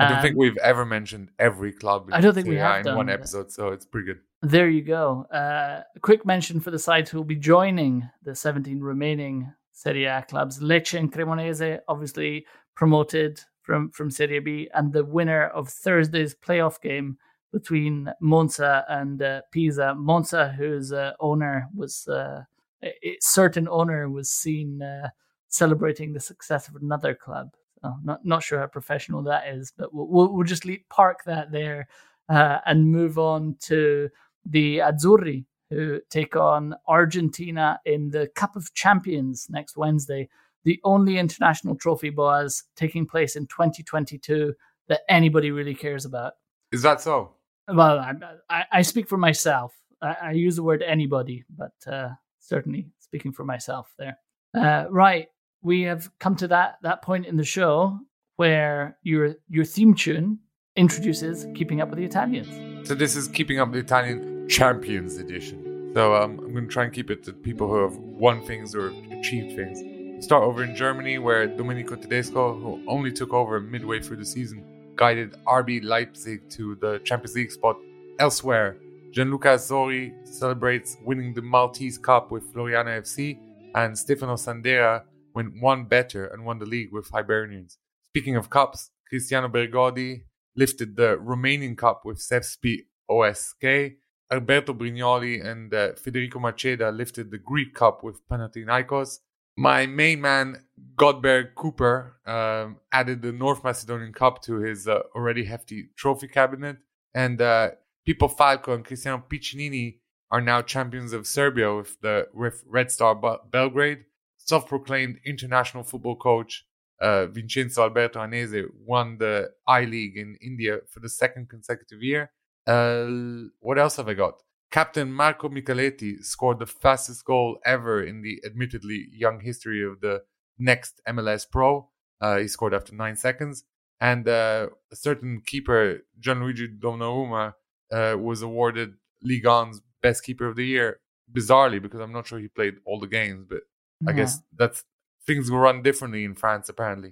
[0.09, 2.09] don't Um, think we've ever mentioned every club.
[2.09, 4.19] in I don't think we have in done, one episode, so it's pretty good.
[4.43, 5.25] There you go.
[5.33, 10.05] Uh, a quick mention for the sides who will be joining the 17 remaining Serie
[10.05, 10.59] A clubs.
[10.59, 16.79] Lecce and Cremonese, obviously promoted from, from Serie B, and the winner of Thursday's playoff
[16.81, 17.17] game
[17.51, 19.95] between Monza and uh, Pisa.
[19.95, 22.43] Monza, whose uh, owner was, uh,
[22.83, 25.09] a certain owner was seen uh,
[25.49, 27.49] celebrating the success of another club.
[27.81, 31.23] So not not sure how professional that is, but we'll, we'll, we'll just leave, park
[31.25, 31.87] that there
[32.29, 34.09] uh, and move on to
[34.45, 40.29] the Azzurri, who take on Argentina in the Cup of Champions next Wednesday.
[40.63, 44.53] The only international trophy, Boaz, taking place in 2022
[44.89, 46.33] that anybody really cares about.
[46.71, 47.31] Is that so?
[47.67, 48.13] Well, I,
[48.49, 49.73] I, I speak for myself.
[50.01, 52.09] I, I use the word anybody, but uh,
[52.47, 54.17] certainly speaking for myself there.
[54.55, 55.27] Uh, right,
[55.61, 57.99] we have come to that that point in the show
[58.37, 60.39] where your your theme tune
[60.75, 65.17] introduces "Keeping Up with the Italians." So this is keeping up with the Italian Champions
[65.17, 65.91] Edition.
[65.93, 68.75] So um, I'm going to try and keep it to people who have won things
[68.75, 70.23] or achieved things.
[70.23, 74.63] Start over in Germany, where Domenico Tedesco, who only took over midway through the season,
[74.95, 77.77] guided RB Leipzig to the Champions League spot.
[78.19, 78.77] Elsewhere,
[79.11, 83.39] Gianluca Atzori celebrates winning the Maltese Cup with Floriana FC,
[83.73, 85.03] and Stefano Sandera
[85.33, 87.77] went one better and won the league with Hibernians.
[88.09, 90.23] Speaking of cups, Cristiano Bergodi
[90.55, 93.95] lifted the Romanian Cup with Sepsi OSK.
[94.29, 99.19] Alberto Brignoli and uh, Federico Macheda lifted the Greek Cup with Panathinaikos.
[99.55, 105.45] My main man, Godberg Cooper, um, added the North Macedonian Cup to his uh, already
[105.45, 106.77] hefty trophy cabinet.
[107.15, 107.71] And uh,
[108.07, 109.97] Pippo Falco and Cristiano Piccinini
[110.31, 113.13] are now champions of Serbia with the with Red Star
[113.51, 114.05] Belgrade.
[114.37, 116.65] Self-proclaimed international football coach
[117.01, 122.31] uh, Vincenzo Alberto Annese won the I League in India for the second consecutive year.
[122.65, 124.35] Uh, what else have I got?
[124.71, 130.23] Captain Marco Micheletti scored the fastest goal ever in the admittedly young history of the
[130.57, 131.89] next MLS Pro.
[132.21, 133.65] Uh, he scored after nine seconds.
[133.99, 137.53] And uh, a certain keeper, Gianluigi Donnarumma,
[137.91, 140.99] uh, was awarded Ligue 1's best keeper of the year.
[141.31, 143.59] Bizarrely, because I'm not sure he played all the games, but
[144.07, 144.85] I guess that's
[145.25, 147.11] things will run differently in France, apparently.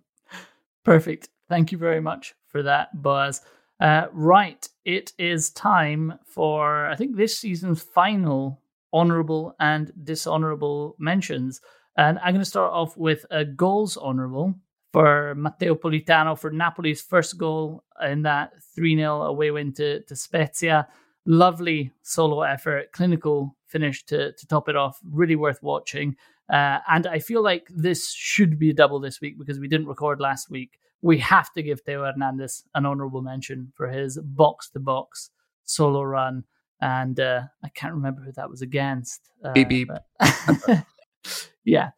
[0.85, 1.29] Perfect.
[1.49, 3.41] Thank you very much for that, Buzz.
[3.79, 8.61] Uh, right, it is time for I think this season's final
[8.93, 11.61] honourable and dishonourable mentions,
[11.97, 14.55] and I'm going to start off with a goals honourable
[14.91, 20.15] for Matteo Politano for Napoli's first goal in that 3 0 away win to, to
[20.15, 20.87] Spezia.
[21.25, 24.99] Lovely solo effort, clinical finish to, to top it off.
[25.11, 26.15] Really worth watching.
[26.51, 29.87] Uh, and I feel like this should be a double this week because we didn't
[29.87, 30.79] record last week.
[31.01, 35.29] We have to give Theo Hernandez an honorable mention for his box to box
[35.65, 36.45] solo run.
[36.81, 39.29] And uh, I can't remember who that was against.
[39.43, 39.89] Uh, Beep, beep.
[41.63, 41.91] yeah,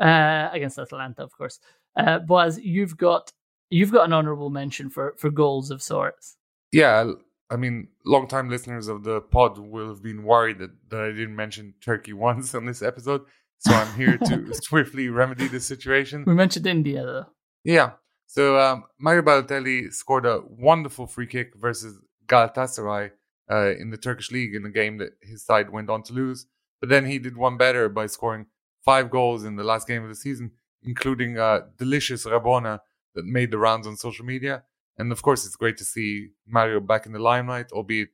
[0.00, 1.60] uh, against Atalanta, of course.
[1.96, 3.32] Uh, Boaz, you've got
[3.70, 6.36] you've got an honorable mention for for goals of sorts.
[6.72, 7.12] yeah,
[7.50, 11.36] I mean, long-time listeners of the pod will have been worried that, that I didn't
[11.36, 13.22] mention Turkey once on this episode.
[13.58, 16.24] So I'm here to swiftly remedy the situation.
[16.26, 17.26] We mentioned India though.
[17.62, 17.92] Yeah.
[18.26, 23.10] So um, Mario Balotelli scored a wonderful free kick versus Galatasaray
[23.50, 26.46] uh, in the Turkish league in a game that his side went on to lose.
[26.80, 28.46] But then he did one better by scoring
[28.84, 30.52] five goals in the last game of the season,
[30.84, 32.80] including a delicious Rabona
[33.14, 34.64] that made the rounds on social media.
[34.98, 38.10] And of course, it's great to see Mario back in the limelight, albeit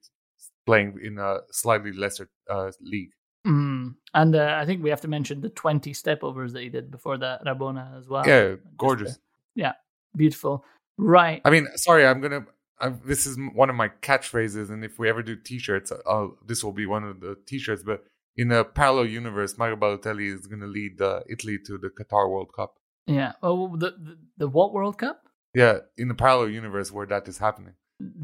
[0.67, 3.11] playing in a slightly lesser uh, league.
[3.47, 3.95] Mm.
[4.15, 6.91] And uh, I think we have to mention the 20 step overs that he did
[6.91, 8.27] before that Rabona as well.
[8.27, 9.19] yeah, Just, uh, gorgeous.
[9.55, 9.73] yeah,
[10.17, 10.65] beautiful.
[10.99, 11.41] Right.
[11.45, 12.45] I mean, sorry, I'm gonna.
[12.81, 16.63] i this is one of my catchphrases, and if we ever do T-shirts, I'll, this
[16.65, 17.83] will be one of the T-shirts.
[17.83, 18.05] But
[18.39, 22.53] in a parallel universe, Mario Balotelli is gonna lead uh, Italy to the Qatar World
[22.55, 22.77] Cup.
[23.07, 23.33] Yeah.
[23.43, 25.25] Oh, the, the the what World Cup?
[25.55, 27.75] Yeah, in the parallel universe where that is happening.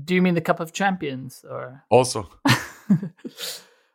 [0.05, 1.83] Do you mean the Cup of Champions or?
[1.91, 2.31] Also,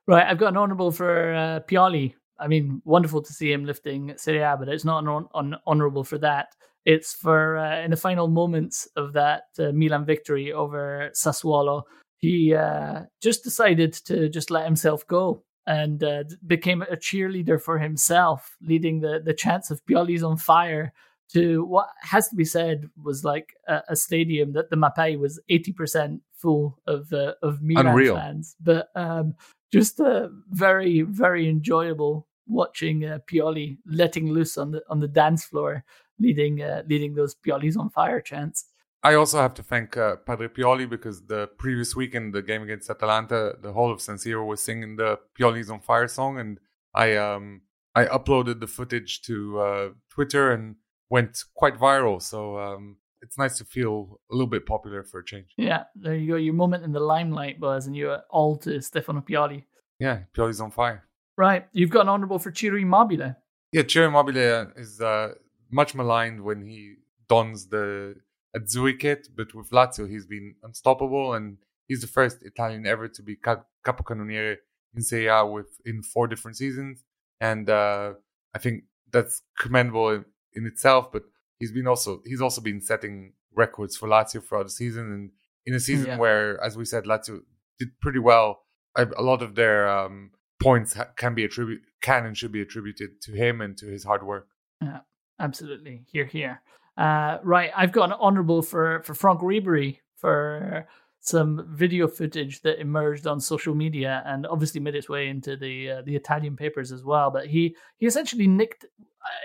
[0.07, 2.15] right, I've got an honourable for uh, Pioli.
[2.37, 6.03] I mean, wonderful to see him lifting Serie A, but it's not an, an honourable
[6.03, 6.49] for that.
[6.85, 11.83] It's for uh, in the final moments of that uh, Milan victory over Sassuolo,
[12.17, 17.77] he uh, just decided to just let himself go and uh, became a cheerleader for
[17.79, 20.93] himself, leading the the chants of Pioli's on fire
[21.33, 25.39] to what has to be said was like a, a stadium that the Mapei was
[25.49, 28.15] eighty percent full of uh, of Milan Unreal.
[28.15, 29.35] fans, but um,
[29.71, 35.45] just a very very enjoyable watching uh, Pioli letting loose on the on the dance
[35.45, 35.83] floor,
[36.19, 38.65] leading uh, leading those Pioli's on fire chants.
[39.03, 42.89] I also have to thank uh, Padre Pioli because the previous weekend, the game against
[42.89, 46.59] Atalanta, the whole of San Siro was singing the Pioli's on Fire song, and
[46.93, 47.61] I um
[47.95, 50.75] I uploaded the footage to uh, Twitter and
[51.09, 52.21] went quite viral.
[52.21, 55.53] So um, it's nice to feel a little bit popular for a change.
[55.57, 56.37] Yeah, there you go.
[56.37, 59.63] Your moment in the limelight was, and you're all to Stefano Pioli.
[59.99, 61.05] Yeah, Pioli's on fire.
[61.37, 63.35] Right, you've got an honourable for Ciro Immobile.
[63.71, 65.33] Yeah, Ciro Immobile is uh,
[65.71, 66.95] much maligned when he
[67.27, 68.15] dons the
[68.55, 73.21] Azzurri kit, but with Lazio he's been unstoppable, and he's the first Italian ever to
[73.21, 74.57] be cap- capocannoniere
[74.95, 77.03] in Serie A with in four different seasons,
[77.39, 78.13] and uh,
[78.55, 81.11] I think that's commendable in, in, itself.
[81.11, 81.23] But
[81.59, 85.31] he's been also he's also been setting records for Lazio throughout the season, and
[85.65, 86.17] in a season yeah.
[86.17, 87.41] where, as we said, Lazio
[87.77, 88.63] did pretty well.
[88.97, 90.31] A lot of their um,
[90.61, 94.23] points can be attributed can and should be attributed to him and to his hard
[94.23, 94.47] work.
[94.81, 95.01] Yeah,
[95.39, 96.05] absolutely.
[96.11, 96.61] Here, here.
[96.99, 100.85] Uh, right, I've got an honourable for for Franck Ribery for
[101.21, 105.91] some video footage that emerged on social media and obviously made its way into the
[105.91, 107.31] uh, the Italian papers as well.
[107.31, 108.85] But he he essentially nicked.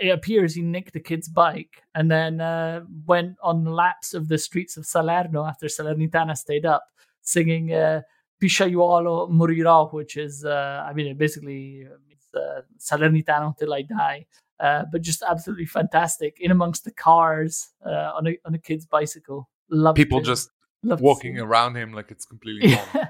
[0.02, 4.38] It appears he nicked a kid's bike and then uh, went on laps of the
[4.38, 6.84] streets of Salerno after Salernitana stayed up,
[7.22, 8.00] singing uh,
[8.42, 14.26] "Pisciaiuolo morirò," which is uh, I mean basically means uh, Salernitano till I die.
[14.60, 18.86] Uh, but just absolutely fantastic in amongst the cars uh, on a on a kid's
[18.86, 19.48] bicycle.
[19.68, 20.50] Love people just
[20.82, 23.08] walking around him like it's completely yeah.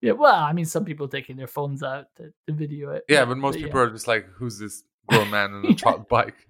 [0.00, 0.12] yeah.
[0.12, 3.04] Well, I mean, some people taking their phones out to, to video it.
[3.08, 3.86] Yeah, but most but people yeah.
[3.86, 6.48] are just like, "Who's this grown man on a child bike?"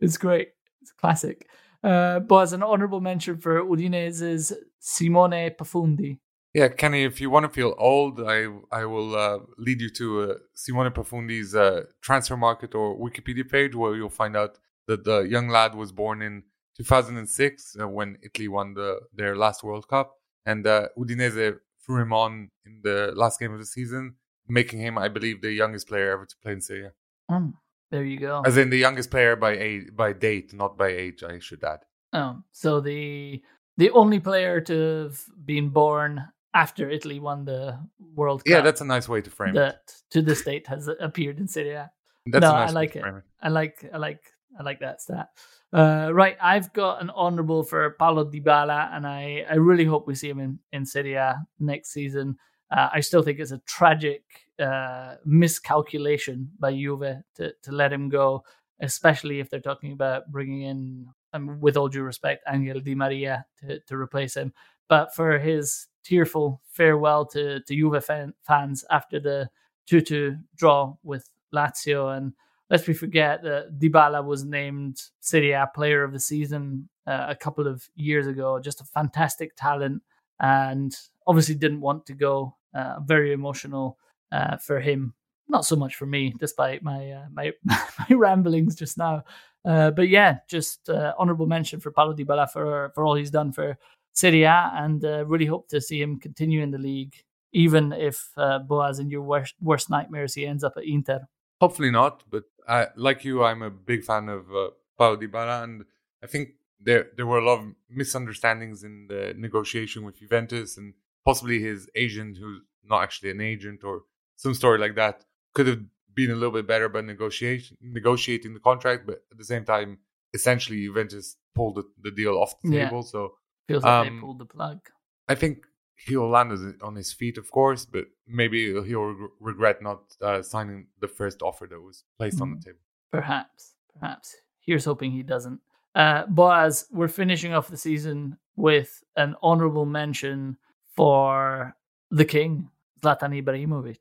[0.00, 0.48] It's great.
[0.82, 1.48] It's classic.
[1.82, 6.18] Uh, but as an honourable mention for Udinese's Simone Pafundi,
[6.54, 10.22] yeah, Kenny, if you want to feel old, I I will uh, lead you to
[10.22, 15.48] uh, Simone Pafundi's uh, Transfermarkt or Wikipedia page where you'll find out that the young
[15.48, 16.44] lad was born in
[16.76, 20.14] 2006 uh, when Italy won the, their last World Cup,
[20.46, 24.14] and uh, Udinese threw him on in the last game of the season,
[24.46, 26.90] making him, I believe, the youngest player ever to play in Serie
[27.30, 27.52] mm,
[27.90, 28.42] there you go.
[28.46, 31.24] As in the youngest player by age, by date, not by age.
[31.24, 31.80] I should add.
[32.12, 33.42] Oh, so the
[33.76, 36.24] the only player to have been born
[36.54, 37.78] after Italy won the
[38.14, 38.50] World Cup.
[38.50, 40.02] Yeah, that's a nice way to frame that it.
[40.12, 41.90] To this date has appeared in Serie A.
[42.26, 43.04] That's no, nice I like it.
[43.04, 43.14] it.
[43.42, 44.22] I like I like
[44.58, 45.28] I like that stat.
[45.72, 50.14] Uh, right, I've got an honourable for Paulo Dybala, and I, I really hope we
[50.14, 52.36] see him in, in Serie A next season.
[52.70, 54.22] Uh, I still think it's a tragic
[54.60, 58.44] uh, miscalculation by Juve to, to let him go,
[58.80, 63.44] especially if they're talking about bringing in, um, with all due respect, Angel Di Maria
[63.58, 64.52] to, to replace him.
[64.88, 69.48] But for his tearful farewell to, to Juve fan, fans after the
[69.86, 72.16] 2 2 draw with Lazio.
[72.16, 72.32] And
[72.70, 77.36] lest we forget that Dybala was named Serie A Player of the Season uh, a
[77.36, 78.58] couple of years ago.
[78.60, 80.02] Just a fantastic talent,
[80.40, 80.94] and
[81.26, 82.56] obviously didn't want to go.
[82.74, 83.98] Uh, very emotional
[84.32, 85.14] uh, for him.
[85.48, 89.24] Not so much for me, despite my uh, my my ramblings just now.
[89.64, 93.52] Uh, but yeah, just uh, honourable mention for Paulo Dybala for for all he's done
[93.52, 93.78] for
[94.14, 97.14] Serie A, and uh, really hope to see him continue in the league,
[97.52, 101.20] even if uh, Boaz, in your worst, worst nightmares, he ends up at Inter.
[101.60, 105.84] Hopefully not, but I, like you, I'm a big fan of uh, Paulo Dybala, and
[106.22, 106.50] I think
[106.80, 110.94] there there were a lot of misunderstandings in the negotiation with Juventus, and
[111.24, 114.02] possibly his agent, who's not actually an agent, or
[114.36, 115.82] some story like that, could have
[116.14, 119.98] been a little bit better about negotiation negotiating the contract, but at the same time,
[120.32, 122.84] essentially Juventus pulled the, the deal off the yeah.
[122.84, 123.02] table.
[123.02, 123.34] So
[123.66, 124.80] Feels like um, they pulled the plug.
[125.28, 125.64] I think
[125.96, 126.52] he'll land
[126.82, 131.66] on his feet, of course, but maybe he'll regret not uh, signing the first offer
[131.70, 132.64] that was placed mm, on the mm.
[132.64, 132.78] table.
[133.10, 134.36] Perhaps, perhaps.
[134.60, 135.60] Here's hoping he doesn't.
[135.94, 140.56] Uh, Boaz, we're finishing off the season with an honourable mention
[140.96, 141.76] for
[142.10, 143.98] the king, Zlatan Ibrahimovic.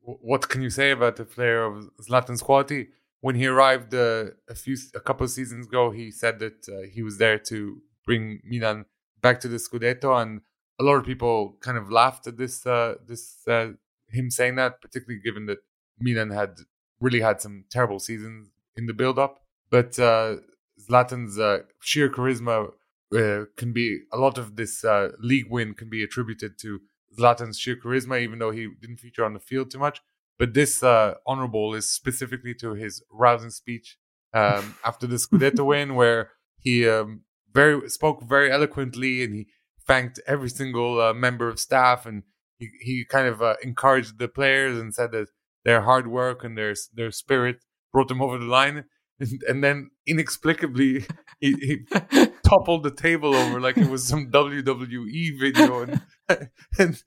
[0.00, 2.88] What can you say about the player of Zlatan's quality?
[3.20, 6.88] When he arrived uh, a few, a couple of seasons ago, he said that uh,
[6.92, 8.84] he was there to bring Milan
[9.22, 10.40] back to the Scudetto, and
[10.80, 13.72] a lot of people kind of laughed at this uh, this uh,
[14.08, 15.58] him saying that, particularly given that
[15.98, 16.58] Milan had
[17.00, 19.40] really had some terrible seasons in the build up.
[19.70, 20.36] But uh,
[20.80, 22.72] Zlatan's uh, sheer charisma
[23.14, 26.80] uh, can be a lot of this uh, league win can be attributed to
[27.18, 30.00] Zlatan's sheer charisma, even though he didn't feature on the field too much.
[30.38, 33.98] But this uh, honorable is specifically to his rousing speech
[34.32, 37.22] um, after the Scudetto win, where he um,
[37.54, 39.46] very spoke very eloquently, and he
[39.86, 42.22] thanked every single uh, member of staff, and
[42.58, 45.28] he he kind of uh, encouraged the players and said that
[45.64, 47.56] their hard work and their their spirit
[47.92, 48.84] brought them over the line.
[49.20, 51.06] And, and then inexplicably,
[51.38, 56.00] he, he toppled the table over like it was some WWE video, and,
[56.78, 57.02] and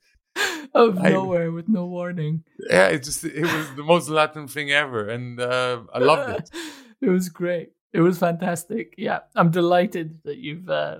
[0.74, 2.44] of I- nowhere with no warning.
[2.70, 6.50] yeah, it just it was the most Zlatan thing ever, and uh, I loved it.
[7.02, 7.70] it was great.
[7.96, 8.94] It was fantastic.
[8.98, 10.98] Yeah, I'm delighted that you've uh,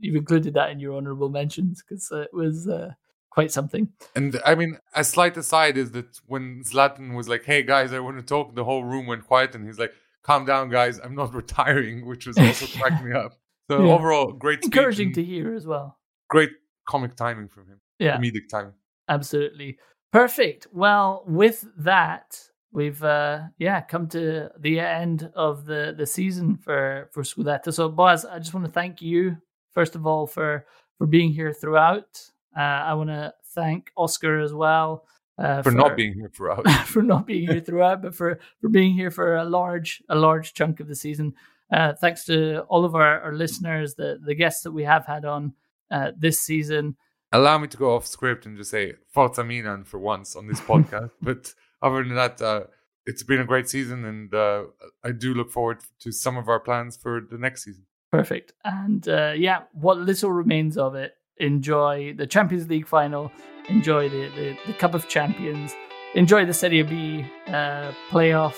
[0.00, 2.92] you've included that in your honorable mentions because uh, it was uh,
[3.28, 3.88] quite something.
[4.14, 8.00] And I mean, a slight aside is that when Zlatan was like, "Hey guys, I
[8.00, 11.14] want to talk," the whole room went quiet, and he's like, "Calm down, guys, I'm
[11.14, 13.32] not retiring," which was also cracking me up.
[13.70, 13.92] So Yeah.
[13.92, 15.98] overall, great, Encouraging to hear as well.
[16.30, 16.52] great
[16.88, 18.72] comic timing from him, Yeah, comedic timing.
[19.08, 19.78] absolutely
[20.10, 20.68] perfect.
[20.72, 27.10] Well, with that, we've uh, yeah come to the end of the the season for
[27.12, 27.72] for Scudetto.
[27.72, 29.36] So, Boaz, I just want to thank you
[29.72, 30.66] first of all for
[30.98, 32.20] for being here throughout.
[32.56, 35.04] Uh, I want to thank Oscar as well
[35.40, 36.68] uh, For not being here throughout.
[36.86, 40.52] for not being here throughout, but for for being here for a large a large
[40.52, 41.32] chunk of the season.
[41.72, 45.24] Uh, thanks to all of our, our listeners, the the guests that we have had
[45.24, 45.54] on
[45.90, 46.94] uh, this season.
[47.32, 50.60] Allow me to go off script and just say Forza Milan for once on this
[50.70, 51.10] podcast.
[51.22, 52.64] but other than that, uh,
[53.06, 54.64] it's been a great season, and uh,
[55.04, 57.86] I do look forward to some of our plans for the next season.
[58.10, 58.52] Perfect.
[58.64, 63.30] And uh, yeah, what little remains of it, enjoy the Champions League final,
[63.68, 65.74] enjoy the, the, the Cup of Champions,
[66.14, 68.56] enjoy the Serie B uh, playoff,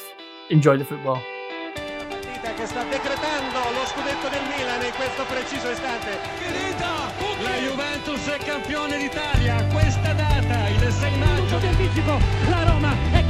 [0.51, 1.23] enjoy the football.
[2.43, 6.19] partita che sta decretando lo scudetto del Milan in questo preciso istante.
[7.43, 11.59] La Juventus è campione d'Italia questa data, il 6 maggio.
[11.59, 12.19] di anticipo,
[12.49, 12.72] la Roma è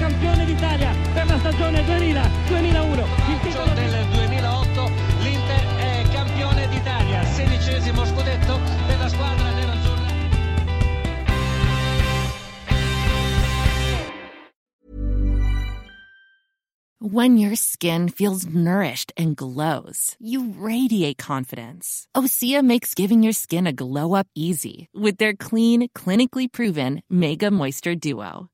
[0.02, 3.04] campione d'Italia per la stagione 2000-2001.
[3.30, 4.90] Il titolo del 2008
[5.20, 10.10] l'Inter è campione d'Italia, sedicesimo scudetto della squadra nerazzurra.
[16.98, 22.08] When your skin feels nourished and glows, you radiate confidence.
[22.16, 27.52] Osea makes giving your skin a glow up easy with their clean, clinically proven Mega
[27.52, 28.51] Moisture Duo.